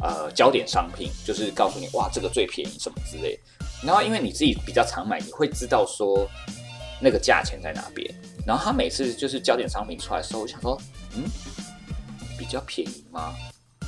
[0.00, 3.38] 呃焦点商品，就是告诉你哇这个最便宜什么之类。
[3.82, 6.26] 然后因为你自己比较常买，你会知道说
[7.00, 8.10] 那个价钱在哪边。
[8.46, 10.80] 然后他每次就是焦点商品出来的时候，我想说，
[11.14, 11.24] 嗯，
[12.38, 13.34] 比较便宜吗？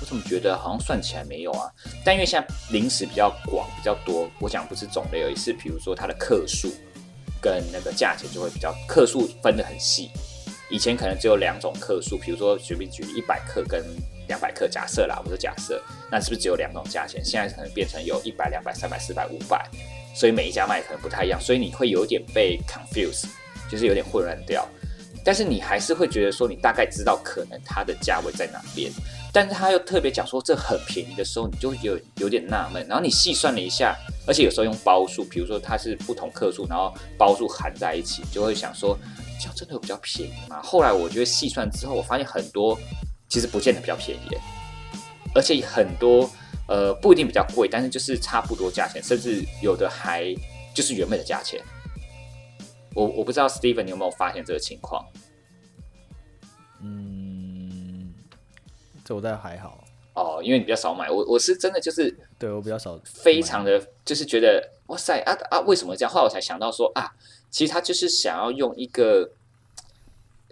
[0.01, 1.71] 我怎么觉得好像算起来没有啊？
[2.05, 6.73] 但因为现在零食比较广、比较多，我讲不是种类而已，是比如说它的克数
[7.41, 10.11] 跟那个价钱就会比较克数分得很细，
[10.71, 13.85] 以前可能只有两种克数，比如说随便举例一百克跟
[14.29, 17.25] 两百克，假设啦，我说假设，那是不是只有两种价钱？
[17.25, 19.69] 现在可能变成有一百、两百、三百、四百、五百，
[20.15, 23.25] 所以每一家卖可能不太一样，所以你会有点被 confuse，
[23.71, 24.69] 就是有点混乱掉。
[25.25, 28.91] 但是你还是会觉得说，你大概知道可能它的价位在哪边，
[29.33, 32.87] 但是他又特别讲说这很便宜的时候，你就会有有点纳闷。
[32.89, 38.99] 然后你细算了一下，而且有时候用包数，比如说它是不同克数，然后包数含在一起，就会想说，
[39.39, 40.61] 这样真的有比较便宜吗？
[40.63, 42.79] 后来我觉得细算之后，我发现很多
[43.29, 44.37] 其实不见得比较便宜，
[45.35, 46.31] 而且很多
[46.67, 50.35] 呃不一定比较贵，但是就是差不多价钱，甚至有的还
[50.75, 51.61] 就是原本的价钱。
[52.99, 55.07] 我我不知道 Steven 你有没有发现这个情况？
[56.83, 58.13] 嗯，
[59.05, 59.85] 这我倒还好
[60.15, 61.09] 哦，因为你比较少买。
[61.09, 66.13] 我我是真的就是对我比较少，非常的就是觉得哇塞啊啊，为什么这样？
[66.13, 67.13] 后来我才想到说啊，
[67.51, 69.31] 其实他就是想要用一个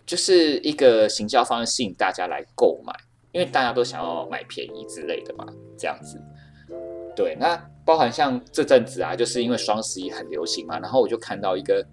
[0.04, 2.92] 就是一个行销方式吸引大家来购买，
[3.32, 5.44] 因为大家都想要买便宜之类的嘛，
[5.76, 6.22] 这样子。
[7.16, 11.84] 对，那包含像这阵子啊，就是因为双十一很流行嘛，然后我就看到一个。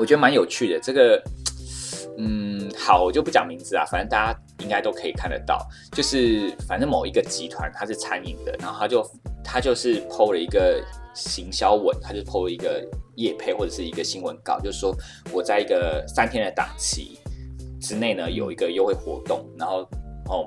[0.00, 1.22] 我觉得蛮有趣的，这个，
[2.16, 9.10] 嗯，好，我就不讲名字啊，反正大家应该都可以看得到，就是反正某一个集团它是餐饮的，然后他就
[9.44, 10.82] 他就是 PO 了一个
[11.14, 12.82] 行销文，他就 PO 了一个
[13.16, 14.96] 业配或者是一个新闻稿，就是说
[15.34, 17.18] 我在一个三天的档期
[17.78, 19.86] 之内呢有一个优惠活动，然后
[20.30, 20.46] 哦，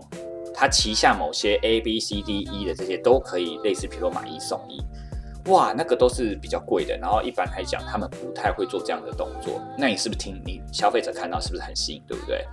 [0.52, 4.82] 他旗下某些 A B C D E 的这些都可以类似，比如说买一送一。
[5.48, 9.62] 哇，那个都是比较贵的，然后一般来讲，他们不太会做这样的动作。
[9.78, 12.46] 那你是不是听你消费者看到是不是很吸引，对不对？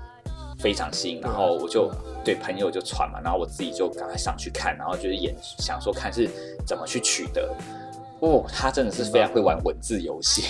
[0.58, 1.20] 非常吸引。
[1.20, 1.88] 然后我就
[2.24, 6.28] 对朋友就传嘛，然后我自己就赶快上去看，然后就是演想说看是
[6.66, 7.54] 怎么去取得。
[8.18, 10.42] 哦，他真的是非常会玩文字游戏，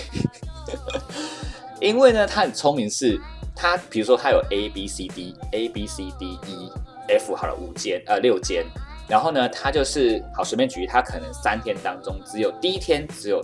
[1.78, 3.20] 因为呢，他很聪明，是
[3.54, 6.72] 他比如说他有 A B C D A B C D E
[7.08, 8.64] F 好了五间呃六间。
[9.10, 13.42] 然后呢，他就是好随便举例，他可能三天当中只有第一天只有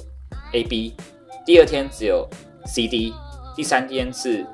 [0.53, 0.95] A B，
[1.45, 2.25] 第二天只有
[2.67, 3.13] C D，
[3.57, 4.47] 第三天是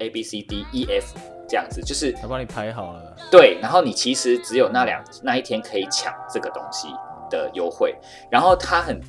[0.00, 1.16] A B C D E F
[1.48, 3.16] 这样子，就是他帮你排好了。
[3.30, 6.88] 对，然后你其实只有那两那一天可以抢这个东西
[7.30, 7.94] 的优惠。
[8.28, 9.00] 然后他很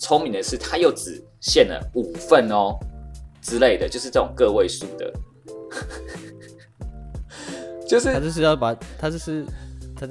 [0.00, 2.76] 聪明的是，他又只限了五份哦
[3.40, 5.12] 之类的，就是这种个位数的，
[7.86, 9.46] 就是他就是要把他就是。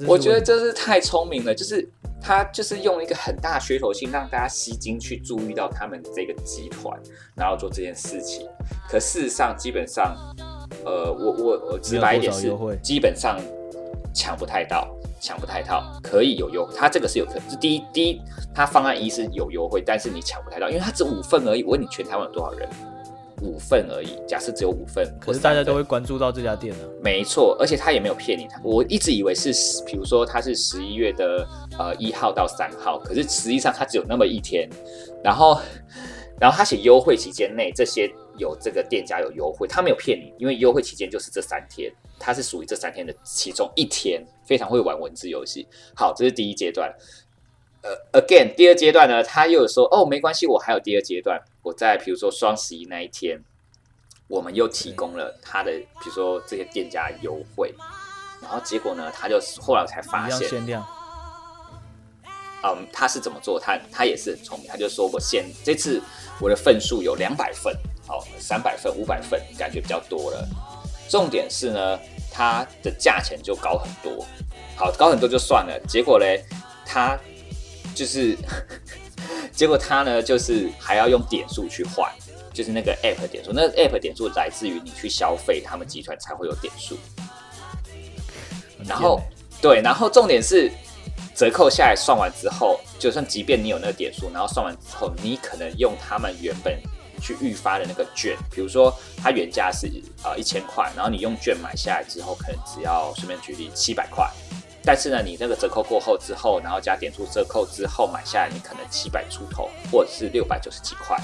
[0.06, 1.88] 我觉得这是太聪明了，就是
[2.20, 6.98] 他就是用一个很大噱头性让大家吸睛去注意到他们这个集团，
[7.34, 8.48] 然后做这件事情。
[8.88, 10.16] 可事实上，基本上，
[10.84, 13.38] 呃，我我我直白一点是，基本上
[14.14, 14.88] 抢不太到，
[15.20, 17.50] 抢不太到，可以有优，他这个是有可能。
[17.50, 18.20] 是第一第一，
[18.54, 21.62] 他方案一是有优惠，但是你抢不太到，因为他只五份而已。
[21.64, 22.68] 我问你，全台湾有多少人？
[23.42, 26.84] 五份而已，假设只有五份，可是大家都会关注到这家店呢。
[27.02, 29.52] 没错，而且他也没有骗你，我一直以为是，
[29.84, 31.46] 比如说他是十一月的
[31.78, 34.68] 呃一号到三号，可是实际上他只有那么一天。
[35.22, 35.60] 然后，
[36.40, 45.66] 然后他写优惠期间内这些有这个店家有优惠，他没有骗你，因为优惠期间就是这三天，他是属于这三天的其中一天，非常会玩文字游戏。
[45.94, 46.92] 好，这是第一阶段。
[47.82, 51.40] 呃，again，第二阶段呢，他又说哦，没关系，我还有第二阶段。
[51.62, 53.42] 我在比如说双十一那一天，
[54.28, 57.74] 我们又提供了他的，比如说这些店家优惠，
[58.40, 60.84] 然后结果呢，他就后来才发现，限量。
[62.64, 63.58] 嗯，他是怎么做？
[63.58, 66.00] 他他也是很聪明，他就说我限这次
[66.40, 70.48] 我的份数有两百份，好，三百份、五百份，感觉比较多了。
[71.08, 71.98] 重点是呢，
[72.30, 74.24] 它的价钱就高很多，
[74.76, 75.76] 好，高很多就算了。
[75.88, 76.44] 结果嘞，
[76.86, 77.18] 他
[77.94, 78.36] 就是。
[79.52, 82.10] 结果他呢，就是还要用点数去换，
[82.54, 83.52] 就是那个 app 点数。
[83.52, 86.96] 那 app 点数来自于你去消费，他们集团才会有点数。
[88.84, 89.20] 然后，
[89.60, 90.72] 对，然后重点是
[91.36, 96.76] 折扣下来算完之后，就算即便你有那个点数，然后算完之后，你可能用他们原本
[97.20, 99.86] 去预发的那个券，比如说它原价是
[100.24, 104.28] 呃一千块，然后你用券买下来之后，可能只要顺便举例七百块。
[104.84, 111.16] 但是呢，你那个折扣过后之后，然后加点数折扣之后买下来，你可能七百出头，或者是六百九十几块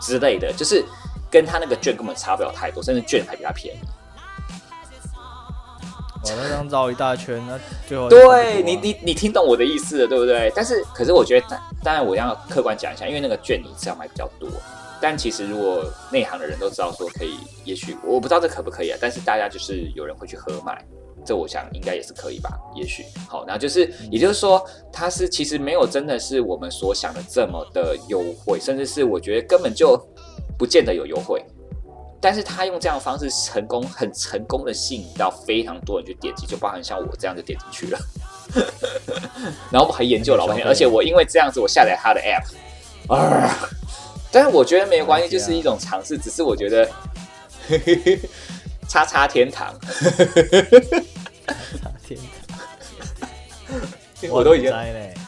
[0.00, 0.84] 之类的，就是
[1.30, 3.78] 跟他那个券根本差不了太多，甚至券还比他便宜。
[6.22, 10.52] 我那张绕一大圈，那最后对你你你听懂我的意思了，对不对？
[10.54, 14.46] 但是可是我觉得，当然我要客观讲一下，因为那个券你是要买比较多，
[15.00, 20.82] 但其实如果内行的人都知道说可以，也许我不知道这可不可以啊，但是大家就是有人会去合买。
[21.24, 29.98] 这我想应该也是可以吧，也许好，那就是，也就是说，它是其实没有真的是我们所想的这么的优惠，甚至是我觉得根本就
[30.58, 31.44] 不见得有优惠，
[32.20, 37.98] 但是他用这样的方式成功，很成功的吸引到非常多人去点击，就包含像我这样就点进去了。
[39.70, 43.56] 然后我还研究老半天，而且我因为这样子，我下载他的 app 啊。
[44.32, 46.16] 但是我觉得没有关系，就是一种尝试。
[46.16, 46.88] 只是我觉得，
[48.90, 50.10] 叉叉天堂，叉
[52.04, 52.18] 天
[54.18, 54.68] 堂，我都已经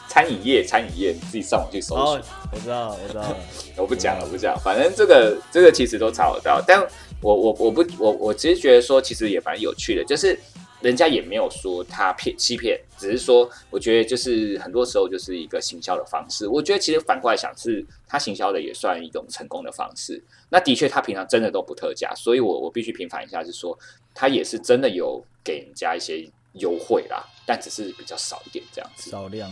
[0.09, 2.19] 餐饮业，餐饮业，你自己上网去搜索。
[2.51, 3.23] 我知道，我知道，
[3.77, 4.59] 我不讲了，不讲。
[4.59, 6.61] 反正这个这个其实都查得到。
[6.67, 6.85] 但
[7.21, 10.37] 我我我不我我其实觉得说，其实也蛮有趣的，就是。
[10.83, 16.45] 人家也没有说他骗欺骗，只是说我觉得就是很多时候就是一个行销的方式。
[16.45, 20.21] 我觉得其实反过来想，是他行销的也算一种成功的方式。
[20.49, 23.79] 那的确他平常真的都不特价，所以我我必须平反一下，是说
[24.13, 29.09] 他也是真的有给人家一些优惠啦，但只是比较少一点这样子。
[29.09, 29.49] 少量，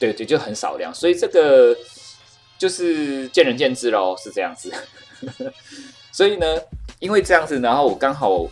[0.00, 0.92] 对对，就很少量。
[0.92, 1.76] 所以这个
[2.58, 4.72] 就是见仁见智喽，是这样子。
[6.10, 6.46] 所以呢，
[6.98, 8.44] 因为这样子，然后我刚好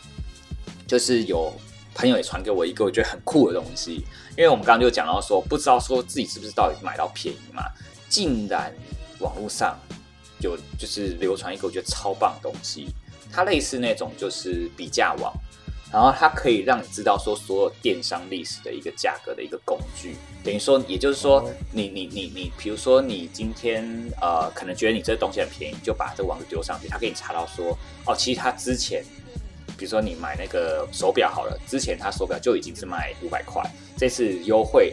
[0.86, 1.52] 就是有。
[2.00, 3.96] 朋友也传给我一个我觉得很酷的东西，
[4.30, 7.64] 因为我们刚刚就讲到说，不知道说自己是不是到底买到便宜嘛，
[8.08, 8.72] 竟然
[9.18, 9.78] 网络上
[10.38, 12.86] 有就是流传一个我觉得超棒的东西，
[13.30, 15.30] 它类似那种就是比价网，
[15.92, 23.84] 然后它可以让你知道说所有电商历史的一个价格的一个工具，等于说也就是说你你你你，比如说你今天
[24.22, 29.04] 呃可能觉得你这个东西很便宜，就把这个网址丢上去，它可以查到说哦，其实它之前。
[29.80, 33.62] 比如说你买那个手表好了，之前它手表就已经是卖五百块，
[33.96, 34.92] 这次优惠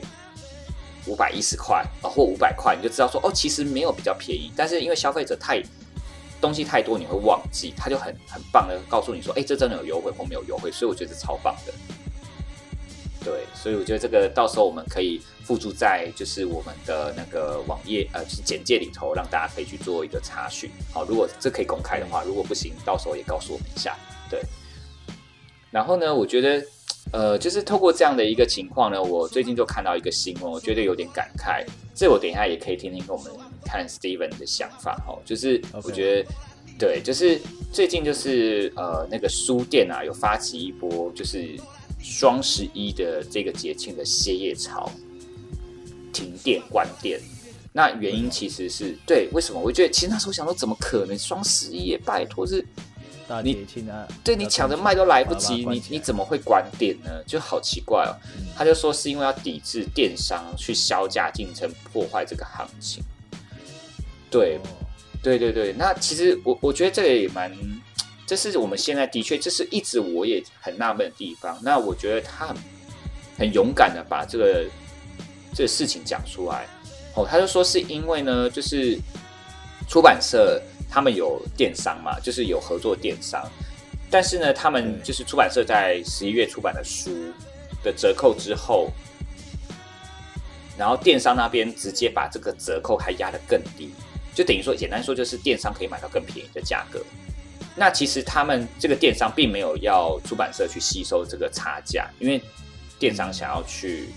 [1.05, 5.61] 五百一十块啊，或五百块，你就知道说哦，其实没有比较便宜，但是因为消费者太
[6.39, 11.73] 东西太多，你会忘记，他就很很棒的告诉你说，哎，这真的有优惠或没有优惠，所以我觉得超棒的。
[13.25, 20.71] 对，所以我觉得这个到时候我们可以附注在就是我们的那个网页呃，就是简介里头，让大家可以去做一个查询。
[20.93, 23.97] 好，如果这可以公开的话，如果不行，到时候也告诉我们一下。
[24.29, 24.41] 对。
[25.69, 26.63] 然后呢，我觉得，
[27.11, 31.65] 呃，就是透过这样的一个情况呢，我最近就看到一个新闻，我觉得有点感慨。
[31.93, 33.31] 这我等一下也可以听听跟我们
[33.65, 35.19] 看 Steven 的想法哦。
[35.25, 36.31] 就是我觉得，
[36.79, 37.39] 对，就是
[37.73, 41.59] 最近就是呃，那个书店啊，有发起一波就是
[41.99, 44.89] 双十一的这个节庆的歇业潮，
[46.13, 47.19] 停店关店。
[47.73, 49.59] 那原因其实是对，为什么？
[49.59, 51.97] 我觉得其实那时候想说，怎么可能双十一？
[51.97, 52.65] 拜托是。
[53.43, 53.67] 你
[54.23, 57.11] 对你抢着卖都来不及，你你怎么会关店呢？
[57.25, 58.15] 就好奇怪哦。
[58.55, 63.03] 他就说是因为要抵制电商去销价竞争，破坏这个行情。
[64.31, 64.57] 对，
[65.21, 65.73] 对对对。
[65.73, 67.51] 那其实我我觉得这个也蛮，
[68.25, 71.59] 这是我们现在的确，这是一直我也很纳闷的地方。
[71.61, 72.55] 那我觉得他很
[73.39, 74.65] 很勇敢的把这个
[75.53, 76.65] 这个事情讲出来。
[77.13, 78.97] 哦，他就说是因为呢，就是
[79.85, 80.61] 出版社。
[80.89, 83.43] 他们有电商嘛，就是有合作电商，
[84.09, 87.11] 但是呢，他们就是出版社在十一月出版的书
[87.83, 88.89] 的折扣之后，
[90.77, 93.91] 然后电商那边直接把这个折扣还压得更低，
[94.33, 97.03] 就等于说，简单说就是电商可以买到更便宜的价格。
[97.75, 102.41] 那其实他们这个电商并没有要出版社去吸收这个差价，因为
[102.97, 104.09] 电商想要去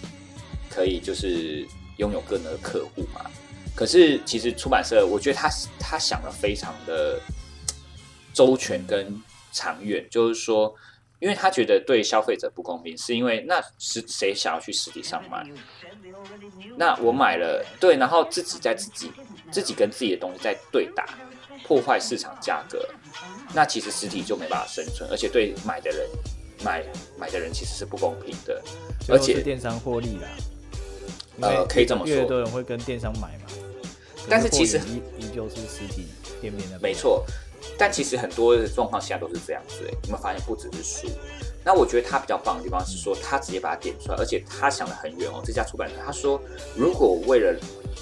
[0.71, 1.67] 可以就是
[1.99, 3.31] 拥有更多的客户嘛。
[3.81, 7.19] 可是，其实出版社，我觉得他他想的非常的
[8.35, 9.19] 周全跟
[9.53, 10.75] 长远，就是说，
[11.19, 15.43] 因为他觉得对消费者不公平，是因为那是谁想要去实体上买？
[16.77, 19.11] 那我买了，对，然后自己在自己
[19.51, 21.07] 自己跟自己的东西在对打，
[21.65, 22.87] 破坏市场价格，
[23.55, 26.07] 那其实实体就没办法生存，而且对买的人
[26.63, 26.85] 买
[27.19, 28.63] 买的人其实是不公平的，
[29.09, 30.29] 而且电商获利了，
[31.41, 33.45] 呃，可以这么说，越多人会跟电商买嘛。
[34.31, 36.07] 但是其实依依旧是实体
[36.41, 37.27] 店面的，没错。
[37.77, 40.41] 但其实很多的状况现在都是这样子，哎，有没有发现？
[40.47, 41.09] 不只是书。
[41.63, 45.43] 那我觉得他比较棒的地方是说，他直接把它点出来，而且他想的很远哦。
[45.45, 46.41] 这家出版社他说，
[46.75, 47.55] 如果为了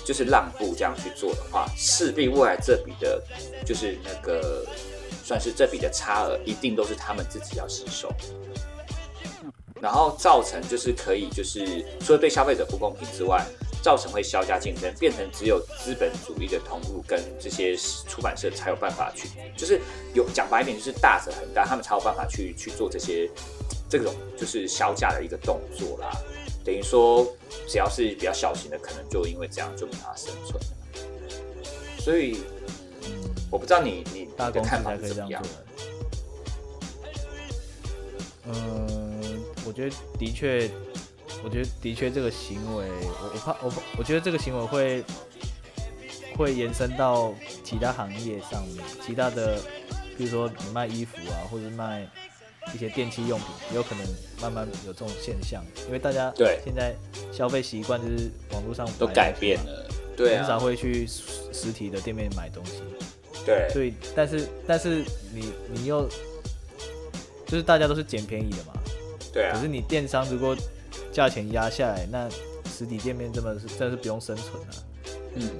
[0.04, 3.20] 就是让步这样去做的话，势必未来这笔的，
[3.66, 4.64] 就是那个
[5.24, 8.08] 算是这笔的差额，一定都是他们自己要吸收，
[9.80, 13.44] 然后造成就是可以就是除了对消费者不公平之外。
[13.82, 19.80] 造成会销价竞争，变成只有资本主义的通路跟这些出版社才有办法去，就是
[20.14, 23.30] 有讲白一点，就是大者很大，他们才有办法去去做这些
[23.88, 26.10] 这种就是销价的一个动作啦。
[26.64, 27.26] 等于说，
[27.66, 30.60] 只要是比较小型的，可能就因为这样就没法生存。
[31.98, 32.38] 所以，
[33.50, 35.42] 我不知道你你的看法是怎么样？
[38.46, 40.68] 嗯，我觉得的确。
[41.44, 45.04] 我觉得的确这个行为，我我怕我我觉得这个行为会
[46.36, 47.34] 会延伸到
[47.64, 49.58] 其他行业上面，其他的
[50.16, 52.06] 比如说你卖衣服啊，或者卖
[52.74, 54.04] 一些电器用品，也有可能
[54.42, 56.60] 慢慢有这种现象，因为大家对。
[56.64, 56.94] 现在
[57.32, 61.22] 消费习惯就是网络上都改变了，对很少啊，会去实
[61.52, 62.82] 实体的店面买东西。
[63.46, 63.68] 对。
[63.70, 66.08] 所以，但是但是你你又
[67.46, 68.72] 就是大家都是捡便宜的嘛，
[69.32, 69.54] 对啊。
[69.54, 70.56] 可是，你电商如果
[71.12, 72.28] 价钱压下来，那
[72.66, 74.68] 实体店面真的是真的是不用生存了、
[75.34, 75.50] 嗯，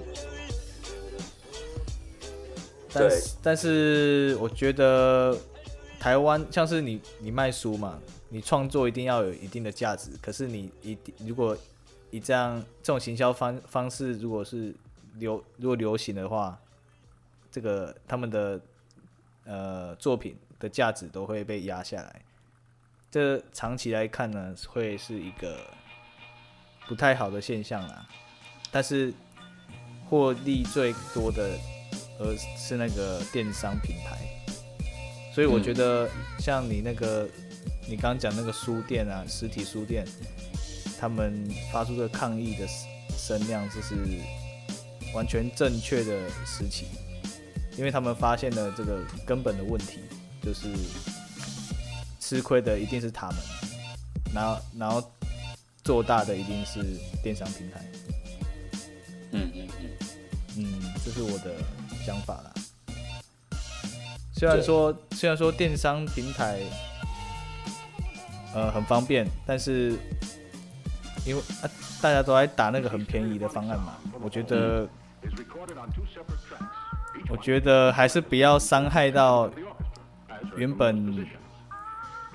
[2.93, 5.37] 但是但是我觉得
[5.99, 11.57] 台湾像是你你卖书嘛，你创作一定要有一定的价值，可是你一定如果
[12.11, 14.75] 以这样这种行销方方式，如果是
[15.19, 16.57] 流如果流行的话，
[17.51, 18.61] 这个他们的
[19.45, 22.23] 呃作品的价值都会被压下来。
[23.11, 25.59] 这长期来看呢，会是一个
[26.87, 28.07] 不太好的现象啦。
[28.71, 29.13] 但是
[30.07, 31.59] 获利最多的，
[32.19, 34.19] 呃，是那个电商平台。
[35.35, 37.27] 所以我觉得，像你那个，
[37.89, 40.05] 你刚刚讲那个书店啊，实体书店，
[41.01, 42.67] 他们发出的抗议的
[43.17, 43.95] 声量，这是
[45.15, 46.87] 完全正确的时期，
[47.77, 50.01] 因为他们发现了这个根本的问题，
[50.43, 50.69] 就是
[52.29, 53.37] 吃亏的一定是他们，
[54.35, 55.03] 然后然后
[55.83, 56.85] 做大的一定是
[57.23, 57.81] 电商平台。
[59.33, 59.89] 嗯嗯嗯，
[60.59, 61.55] 嗯，这是我的
[62.05, 62.53] 想法啦。
[64.35, 66.61] 虽然说虽然说电商平台
[68.55, 69.97] 呃很方便，但是
[71.25, 71.71] 因为啊
[72.03, 74.87] 大家都在打那个很便宜的方案嘛，我觉得
[77.31, 79.51] 我觉得还是不要伤害到
[80.59, 81.27] 原本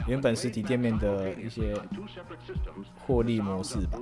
[0.07, 1.75] 原本实体店面的一些
[3.05, 3.99] 获利模式吧。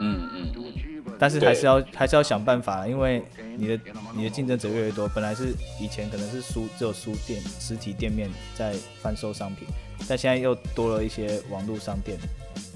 [0.00, 3.22] 嗯嗯嗯，但是还是要还是要想办法，因为
[3.56, 3.80] 你的
[4.14, 5.08] 你的竞争者越来越多。
[5.08, 9.66] 本来是以前可能是书只有书店实体店面在贩售商品，
[10.08, 12.18] 但现在又多了一些网络商店。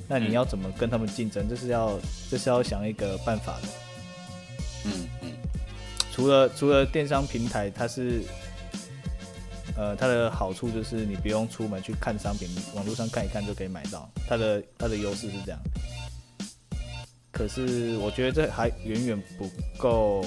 [0.08, 1.48] 那你要怎么跟他们竞争？
[1.48, 1.98] 这是要
[2.28, 3.68] 这是要想一个办法的。
[4.86, 5.32] 嗯嗯，
[6.10, 8.22] 除了除了电商平台，它是
[9.80, 14.06] 呃它的好处就是你不用出门去看商品，网络上看一看就可以买到。
[14.28, 15.58] 它的它的优势是这样。
[17.32, 20.22] 可是我觉得这还远远不够，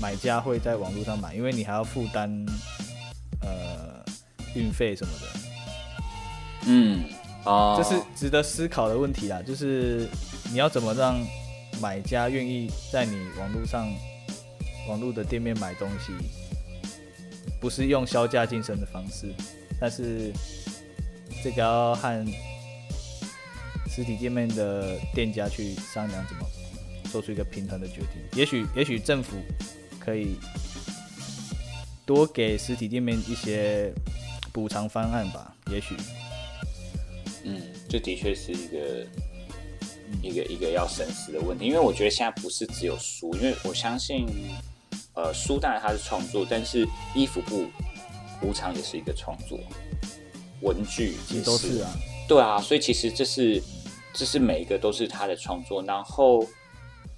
[0.00, 2.30] 买家会在网络上买，因为你还要负担
[3.40, 4.04] 呃
[4.54, 5.26] 运费什么的，
[6.66, 7.02] 嗯，
[7.44, 9.42] 哦，这是值得思考的问题啦。
[9.42, 10.08] 就是
[10.52, 11.18] 你要怎么让
[11.80, 13.92] 买家愿意在你网络上
[14.88, 16.12] 网络的店面买东西，
[17.60, 19.32] 不是用销价竞争的方式，
[19.80, 20.32] 但是
[21.42, 22.26] 这个要和
[23.88, 26.46] 实体店面的店家去商量怎么
[27.10, 28.38] 做出一个平衡的决定。
[28.38, 29.36] 也许也许政府
[29.98, 30.36] 可以
[32.04, 33.92] 多给实体店面一些
[34.52, 35.96] 补偿方案吧，也许。
[37.44, 39.06] 嗯，这的确是一个
[40.22, 44.26] 一个一个要深思的问题，因为我觉得现在不是只有书，因为我相信，
[45.16, 47.66] 呃，书当然它是创作，但是衣服布
[48.42, 49.58] 无常也是一个创作，
[50.60, 51.90] 文具也是啊，
[52.28, 53.62] 对啊，所以其实这是
[54.12, 56.46] 这是每一个都是他的创作，然后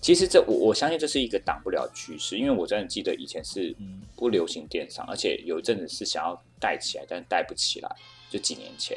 [0.01, 7.91] 其实这我我相信这是一个挡不了趋势，因为我真的记得以前是嗯不流行电商，而且有一阵子是想要带起来，但是带不起来，
[8.31, 8.97] 就几年前。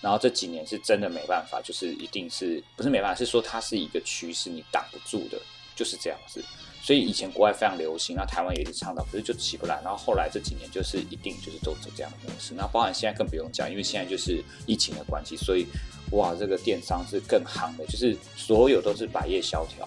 [0.00, 5.40] 然后这几年是真的没办法，就是一定是不是没办法，是说它是一个趋势，你挡不住的，
[5.74, 6.44] 就是这样子。
[6.86, 9.74] 所以以前国外非常流行，那台湾也一直倡导，可是就起不来。
[9.82, 12.54] 然后后来这几年就是一定就是都走这样的模式。
[12.54, 15.66] 那包含现在更不用讲，因为现在就是疫情的关系，所以
[16.12, 19.84] 哇，这个电商是更夯的，就是所有都是百业萧条，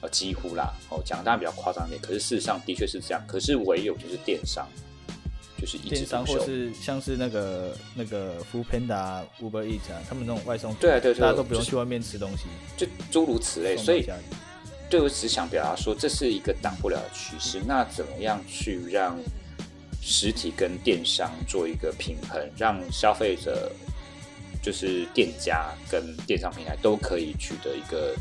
[0.00, 0.72] 呃，几乎啦。
[0.88, 3.22] 哦，讲当然比较夸张一点，可是事实上的确是这样。
[3.28, 4.66] 可是唯有就是电商，
[5.60, 6.42] 就是一直电商或。
[6.46, 12.44] 是像是那个那个 Food Panda、Uber Eats 啊，他们那种外送，对啊对对大家都不用去外面吃东西，
[12.78, 14.02] 就诸如此类，所以。
[14.90, 17.60] 对我只想表达说，这是一个挡不了的趋势。
[17.66, 19.18] 那怎么样去让
[20.00, 23.70] 实体跟电商做一个平衡，让消费者
[24.62, 28.14] 就是店家跟电商平台都可以取得一个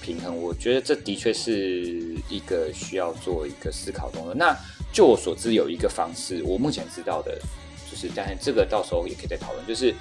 [0.00, 0.34] 平衡？
[0.34, 4.34] 我觉得这的确是一个需要做一个思考中的。
[4.34, 4.56] 那
[4.92, 7.38] 就我所知，有一个方式，我目前知道的，
[7.90, 9.94] 就是，但是这个到时候也可以再讨论，就是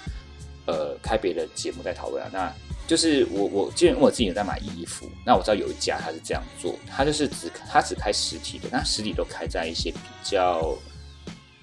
[0.68, 2.30] 呃，开别的节目再讨论啊。
[2.32, 2.54] 那
[2.86, 10.78] 就是我我既然我自己有在买衣服，那我知道有一家他是这样做，他就是只他只开实体的，那实体都开在一些比较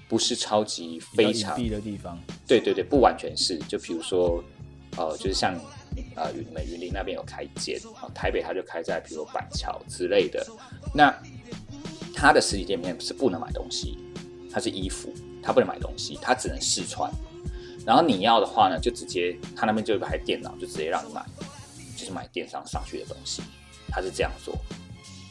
[0.09, 4.43] 不是超级非常的地方，对对对，不完全是，就比如说
[4.97, 5.53] 呃，就是像
[6.15, 10.45] 呃云美云林那边有开一间，啊、台北他就开在比如说板桥之类的，
[10.93, 11.15] 那
[12.15, 13.97] 他的实体店面是不能买东西，
[14.51, 17.09] 它是衣服，它不能买东西，它只能试穿。
[17.85, 21.25] 然后你要的话呢，就直接他那边就有一台电脑，就直接让你买，
[21.97, 23.41] 就是买电商上去的东西，
[23.89, 24.55] 他是这样做，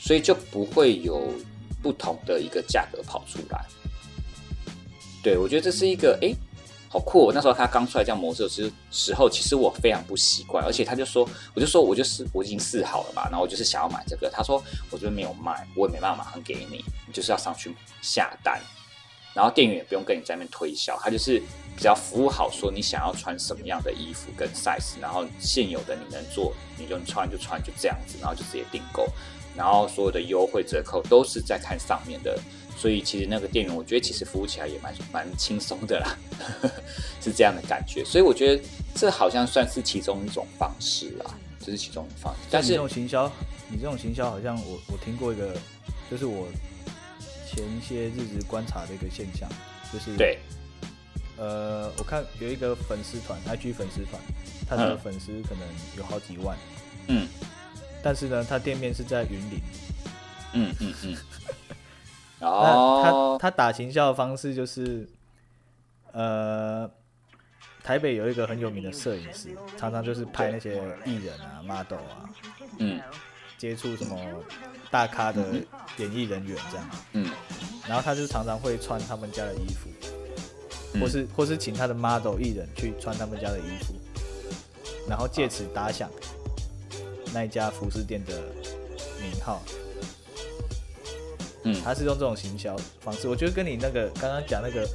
[0.01, 1.33] 所以就不会有
[1.83, 3.65] 不同的一个价格跑出来。
[5.23, 6.35] 对我觉得这是一个哎。
[6.93, 7.31] 好酷！
[7.33, 11.25] 那时候他刚出来这样模式时时候，其实我非常不习惯，而且他就说，
[11.55, 14.29] 我就说我就是我已经试好了嘛，然后我就是想要买这个。
[14.29, 17.73] 他说我这边没有卖，我也没办法马上给你，你就是要上去
[18.03, 18.61] 下单，
[19.35, 21.41] 然后店员也不用跟你在那边推销，他就是
[21.81, 29.09] 只要服务好，说你想要穿什么样的衣服跟 size，然后现有的你能做你就穿就穿就这样子，然后就直接订购，
[29.57, 32.39] 然后所有的优惠折扣都是在看上面的。
[32.76, 36.16] 所以其实那个店员，我觉得其实服务起来也蛮蛮轻松的啦，
[37.20, 38.03] 是这样的感觉。
[38.05, 38.62] 所以我觉得
[38.95, 42.41] 这好像算是其中一种方式啦，这是其中一种方式。
[42.51, 43.31] 但是这种行销，
[43.68, 45.55] 你这种行销好像我我听过一个，
[46.11, 46.47] 就是我
[47.47, 49.47] 前一些日子观察的一个现象，
[49.93, 50.39] 就是对，
[51.41, 54.20] 呃，我看有一个粉丝团，IG 粉丝团，
[54.68, 55.66] 他的粉丝可能
[55.97, 56.55] 有好几万，
[57.09, 57.26] 嗯，
[58.03, 59.59] 但是呢，他店面是在云林，
[60.53, 61.16] 嗯嗯嗯。
[62.38, 65.09] 那他他打行销的方式就是，
[66.12, 66.91] 呃，
[67.82, 70.76] 台北有一个很有名的摄影师，常常就是拍那些
[71.07, 72.28] 艺人啊、model 啊，
[72.78, 73.01] 嗯，
[73.57, 74.18] 接触什么
[74.91, 75.55] 大咖的
[75.97, 77.30] 演艺人员这样，嗯，
[77.86, 79.91] 然后他就常常会穿他们家的衣服，
[80.99, 83.95] 或是或是请他的 model 艺人去穿他们家的衣服，
[85.09, 86.11] 然后借此打响
[87.32, 88.43] 那一家服饰店的
[89.20, 89.62] 名号。
[91.64, 94.88] 嗯，他是用这种行销方式，我觉得跟你那个刚刚讲那个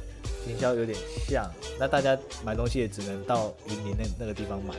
[0.44, 1.48] 行销有点像。
[1.78, 4.74] 那大家买东西也只能到云林那那个地方买，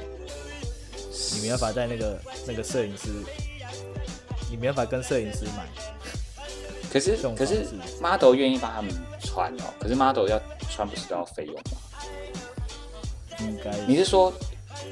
[1.33, 3.09] 你没办法在那个那个摄影师，
[4.51, 5.65] 你没办法跟摄影师买。
[6.91, 7.65] 可是可是
[8.01, 11.61] model 愿意帮他们穿哦，可是 model 要穿不是都要费用吗？
[13.41, 13.71] 应该。
[13.87, 14.33] 你是说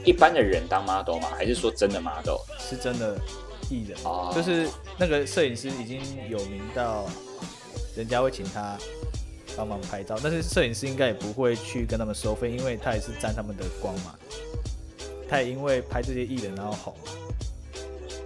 [0.03, 1.29] 一般的人当 model 吗？
[1.35, 2.37] 还是说真的 model？
[2.59, 3.19] 是真的。
[3.67, 3.97] 艺人，
[4.31, 7.09] 就是那个摄影师已经有名到，
[7.95, 8.77] 人家会请他
[9.57, 14.13] 帮忙拍照，但是摄影师应该也不会去跟他们收费，因为他也是沾他们的光嘛。
[15.27, 16.95] 他也因为拍这些艺人然后红。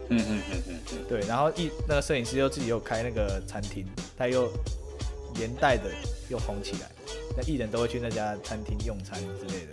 [0.09, 0.97] 嗯嗯嗯嗯嗯。
[1.07, 3.85] 对，然后艺那个摄影师又自己又开那个餐厅，
[4.17, 4.51] 他又
[5.35, 5.91] 连带的
[6.29, 6.89] 又红起来，
[7.37, 9.71] 那艺人都会去那家餐厅用餐之类的。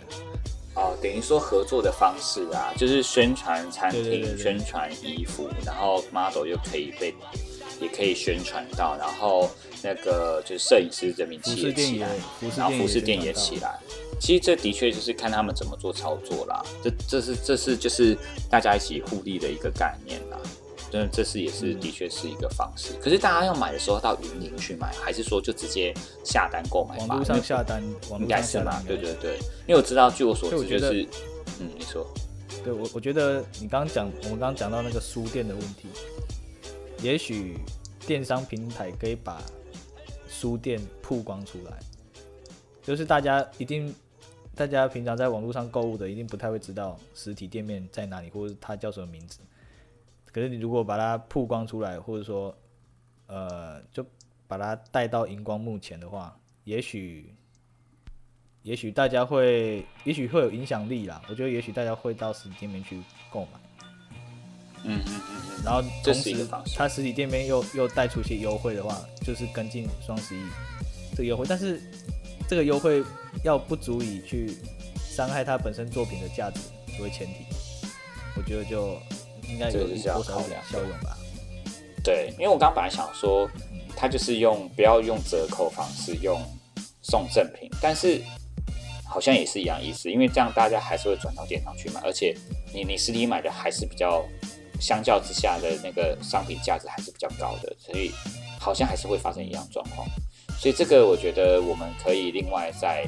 [0.75, 7.15] 哦，等于说合作的方式啊，就是宣传餐厅、宣传衣服，然后 model 又可以被，
[7.81, 9.49] 也可以宣传到，然后
[9.81, 12.09] 那个就是摄影师这名气也起来，
[12.55, 13.79] 然后服饰店也起来。
[14.19, 18.17] 其实这的确就是看他们怎么做操作啦，这这是这是就是
[18.49, 20.37] 大家一起互利的一个概念啦。
[20.89, 22.93] 真的，这是也是的确是一个方式。
[23.01, 25.93] 可是大家要买的时候到云林去买，还是说就直接
[26.23, 26.97] 下单购买？
[26.99, 27.83] 网络上下单，
[28.19, 28.81] 应该是嘛？
[28.87, 29.37] 对对对，
[29.67, 31.05] 因为我知道，据我所知，就是，
[31.59, 32.07] 嗯，你说，
[32.63, 35.89] 对我我觉得你刚刚讲，我们刚刚讲到那个书店的问题，
[37.01, 37.57] 也许
[38.05, 39.43] 电商平台可以把
[40.29, 41.77] 书店曝光出来，
[42.81, 43.93] 就是大家一定，
[44.57, 49.39] 大家平常在网络上购物的，一定不太会知道实体店面在哪里，或者它叫什么名字。
[50.31, 52.55] 可是你如果把它曝光出来，或者说，
[53.27, 54.03] 呃，就
[54.47, 57.35] 把它带到荧光幕前的话，也许，
[58.63, 61.21] 也许大家会，也许会有影响力啦。
[61.29, 62.99] 我觉得也许大家会到实体店面去
[63.31, 63.49] 购买。
[64.85, 65.63] 嗯嗯嗯嗯。
[65.63, 70.41] 然后同时，它实体店面又又带出一些优惠的话，就是跟进双十一
[71.11, 71.45] 这个优惠。
[71.47, 71.79] 但是
[72.47, 73.03] 这个优惠
[73.43, 74.57] 要不足以去
[74.97, 76.61] 伤害他本身作品的价值
[76.95, 77.45] 作为前提，
[78.35, 78.97] 我觉得就。
[79.49, 81.17] 应该就是要考量效用吧。
[82.03, 83.49] 对，因为我刚刚本来想说，
[83.95, 86.37] 他就是用不要用折扣方式，用
[87.01, 88.21] 送赠品，但是
[89.05, 92.37] 好像也是一样意思，因为这样大家还是会转到店上去买，而且
[92.73, 94.21] 你你实体买的还是比较
[94.81, 98.11] 相较之下的那个商品价值还是比较高的，所以
[98.59, 100.05] 好像还是会发生一样状况。
[100.57, 103.05] 所以这个我觉得我们可以另外再。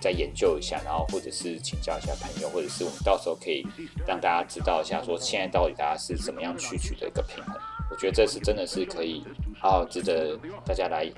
[0.00, 3.64] 再研究一下，然后或者是请教一下朋友，或者是我们到时候可以
[4.04, 7.54] 让大家知道一下，说现在到底大家是怎么样去取得一个平衡。
[7.88, 9.24] 我觉得这是真的是可以
[9.60, 11.08] 好好值得大家来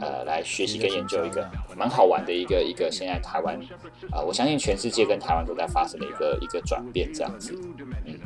[0.00, 3.56] 呃来学习跟研究一个蛮好玩的一个一个现在台湾
[4.10, 7.56] 啊，我相信全世界跟台湾都在发生的一个一个转变这样子。
[8.04, 8.18] 嗯，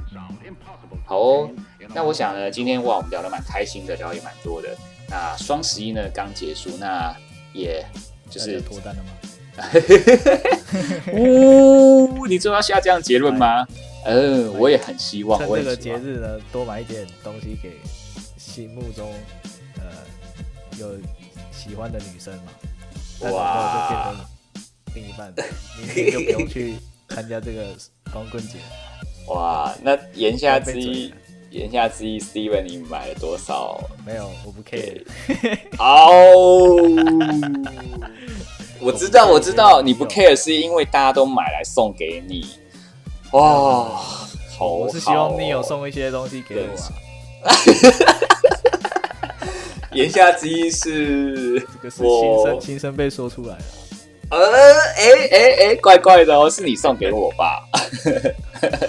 [1.05, 1.51] 好哦，
[1.95, 4.75] 那我想呢，今天哇我们聊得蛮开心的，聊也蛮多的。
[5.09, 7.15] 那双十一呢刚结束，那
[7.53, 7.85] 也
[8.31, 9.11] 就是脱单了吗？
[11.13, 13.67] 呜，你就要下这样结论吗？
[14.05, 15.39] 嗯，我也很希望。
[15.41, 17.73] 趁这个节日呢，多买一点东西给
[18.37, 19.13] 心目中
[19.79, 19.85] 呃
[20.79, 20.97] 有
[21.51, 22.53] 喜欢的女生嘛。
[23.21, 24.25] 但搞不好就变成
[24.95, 25.35] 另一半，
[25.79, 26.77] 明天就不用去
[27.09, 27.77] 参加这个
[28.13, 28.59] 光棍节。
[29.27, 31.13] 哇，那言下之意，
[31.51, 33.81] 言下之意，Steven 你买了多少？
[34.05, 35.03] 没有，我不 care。
[35.79, 36.77] 哦，
[38.81, 42.47] 我知道，我知道，你不 care 是因为大家都买来送给你。
[43.33, 44.01] 哇，
[44.59, 46.77] 好，我是希望你有送一些东西给我。
[49.97, 53.65] 言下之意是，这个是心声，心声被说出来了。
[54.31, 54.39] 呃，
[54.97, 57.67] 哎哎哎，怪怪的哦，是你送给我吧？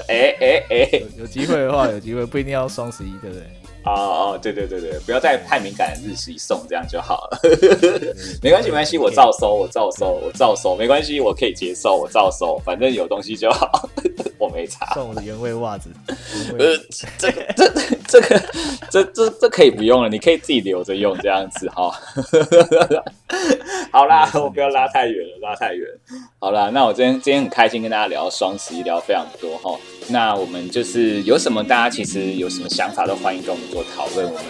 [0.07, 3.43] 哎哎哎，有机会的话，有机会，不一定要双十一，对不对？
[3.85, 7.39] 哦哦，对对对对，不要在太敏感的日期送，这样就好了。
[8.43, 13.89] 没关系，没关系，我照收，我照收，我照收，没关系，我可以接受，我照收，反正有东西就好，
[14.39, 14.93] 我没查。
[14.95, 15.91] 送我的原味袜子。
[16.57, 16.75] 呃，
[17.17, 17.69] 这个这
[18.07, 18.41] 这个
[18.89, 21.91] 这这这可以不用了，你可以自己留着用，这样子哈。
[23.91, 25.87] 好啦， 我不要拉太远了，拉太远。
[26.39, 29.77] 好啦，那我今天今天很开心跟大家聊双十一，聊非常多哈。
[30.07, 34.25] 那我们就是有什么大家其实有什么想法都欢迎跟我们做讨论。
[34.25, 34.43] 我们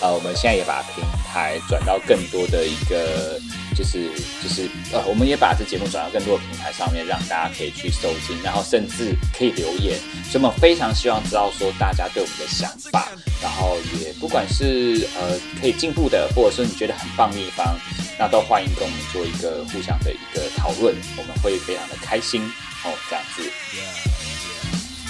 [0.00, 1.04] 呃，我们现在也把平
[1.34, 3.40] 台转到更多的一个，
[3.76, 4.08] 就是
[4.40, 9.98] 就是呃，我们也把这节目转到更多的平台上面，让大家可以去收听，然后甚至可以留言。
[10.30, 13.08] 所以我们非常希望知道说大家对我们的想法，
[13.42, 17.76] 然后也不管是呃可以进步的，或者说你觉得很棒的地方，
[18.16, 22.40] 那都欢迎跟我们做一个互相的一个讨论，我们会非常的开心
[22.84, 23.42] 哦，这样子。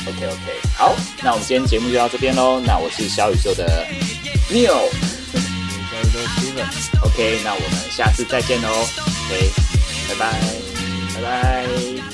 [0.07, 2.61] OK OK，好，那我们今天节目就到这边喽。
[2.61, 3.87] 那我是小宇宙的
[4.51, 4.89] Neil，
[7.03, 8.69] OK，那我们下次再见喽。
[8.69, 9.51] OK，
[10.09, 10.41] 拜拜，
[11.15, 12.14] 拜拜。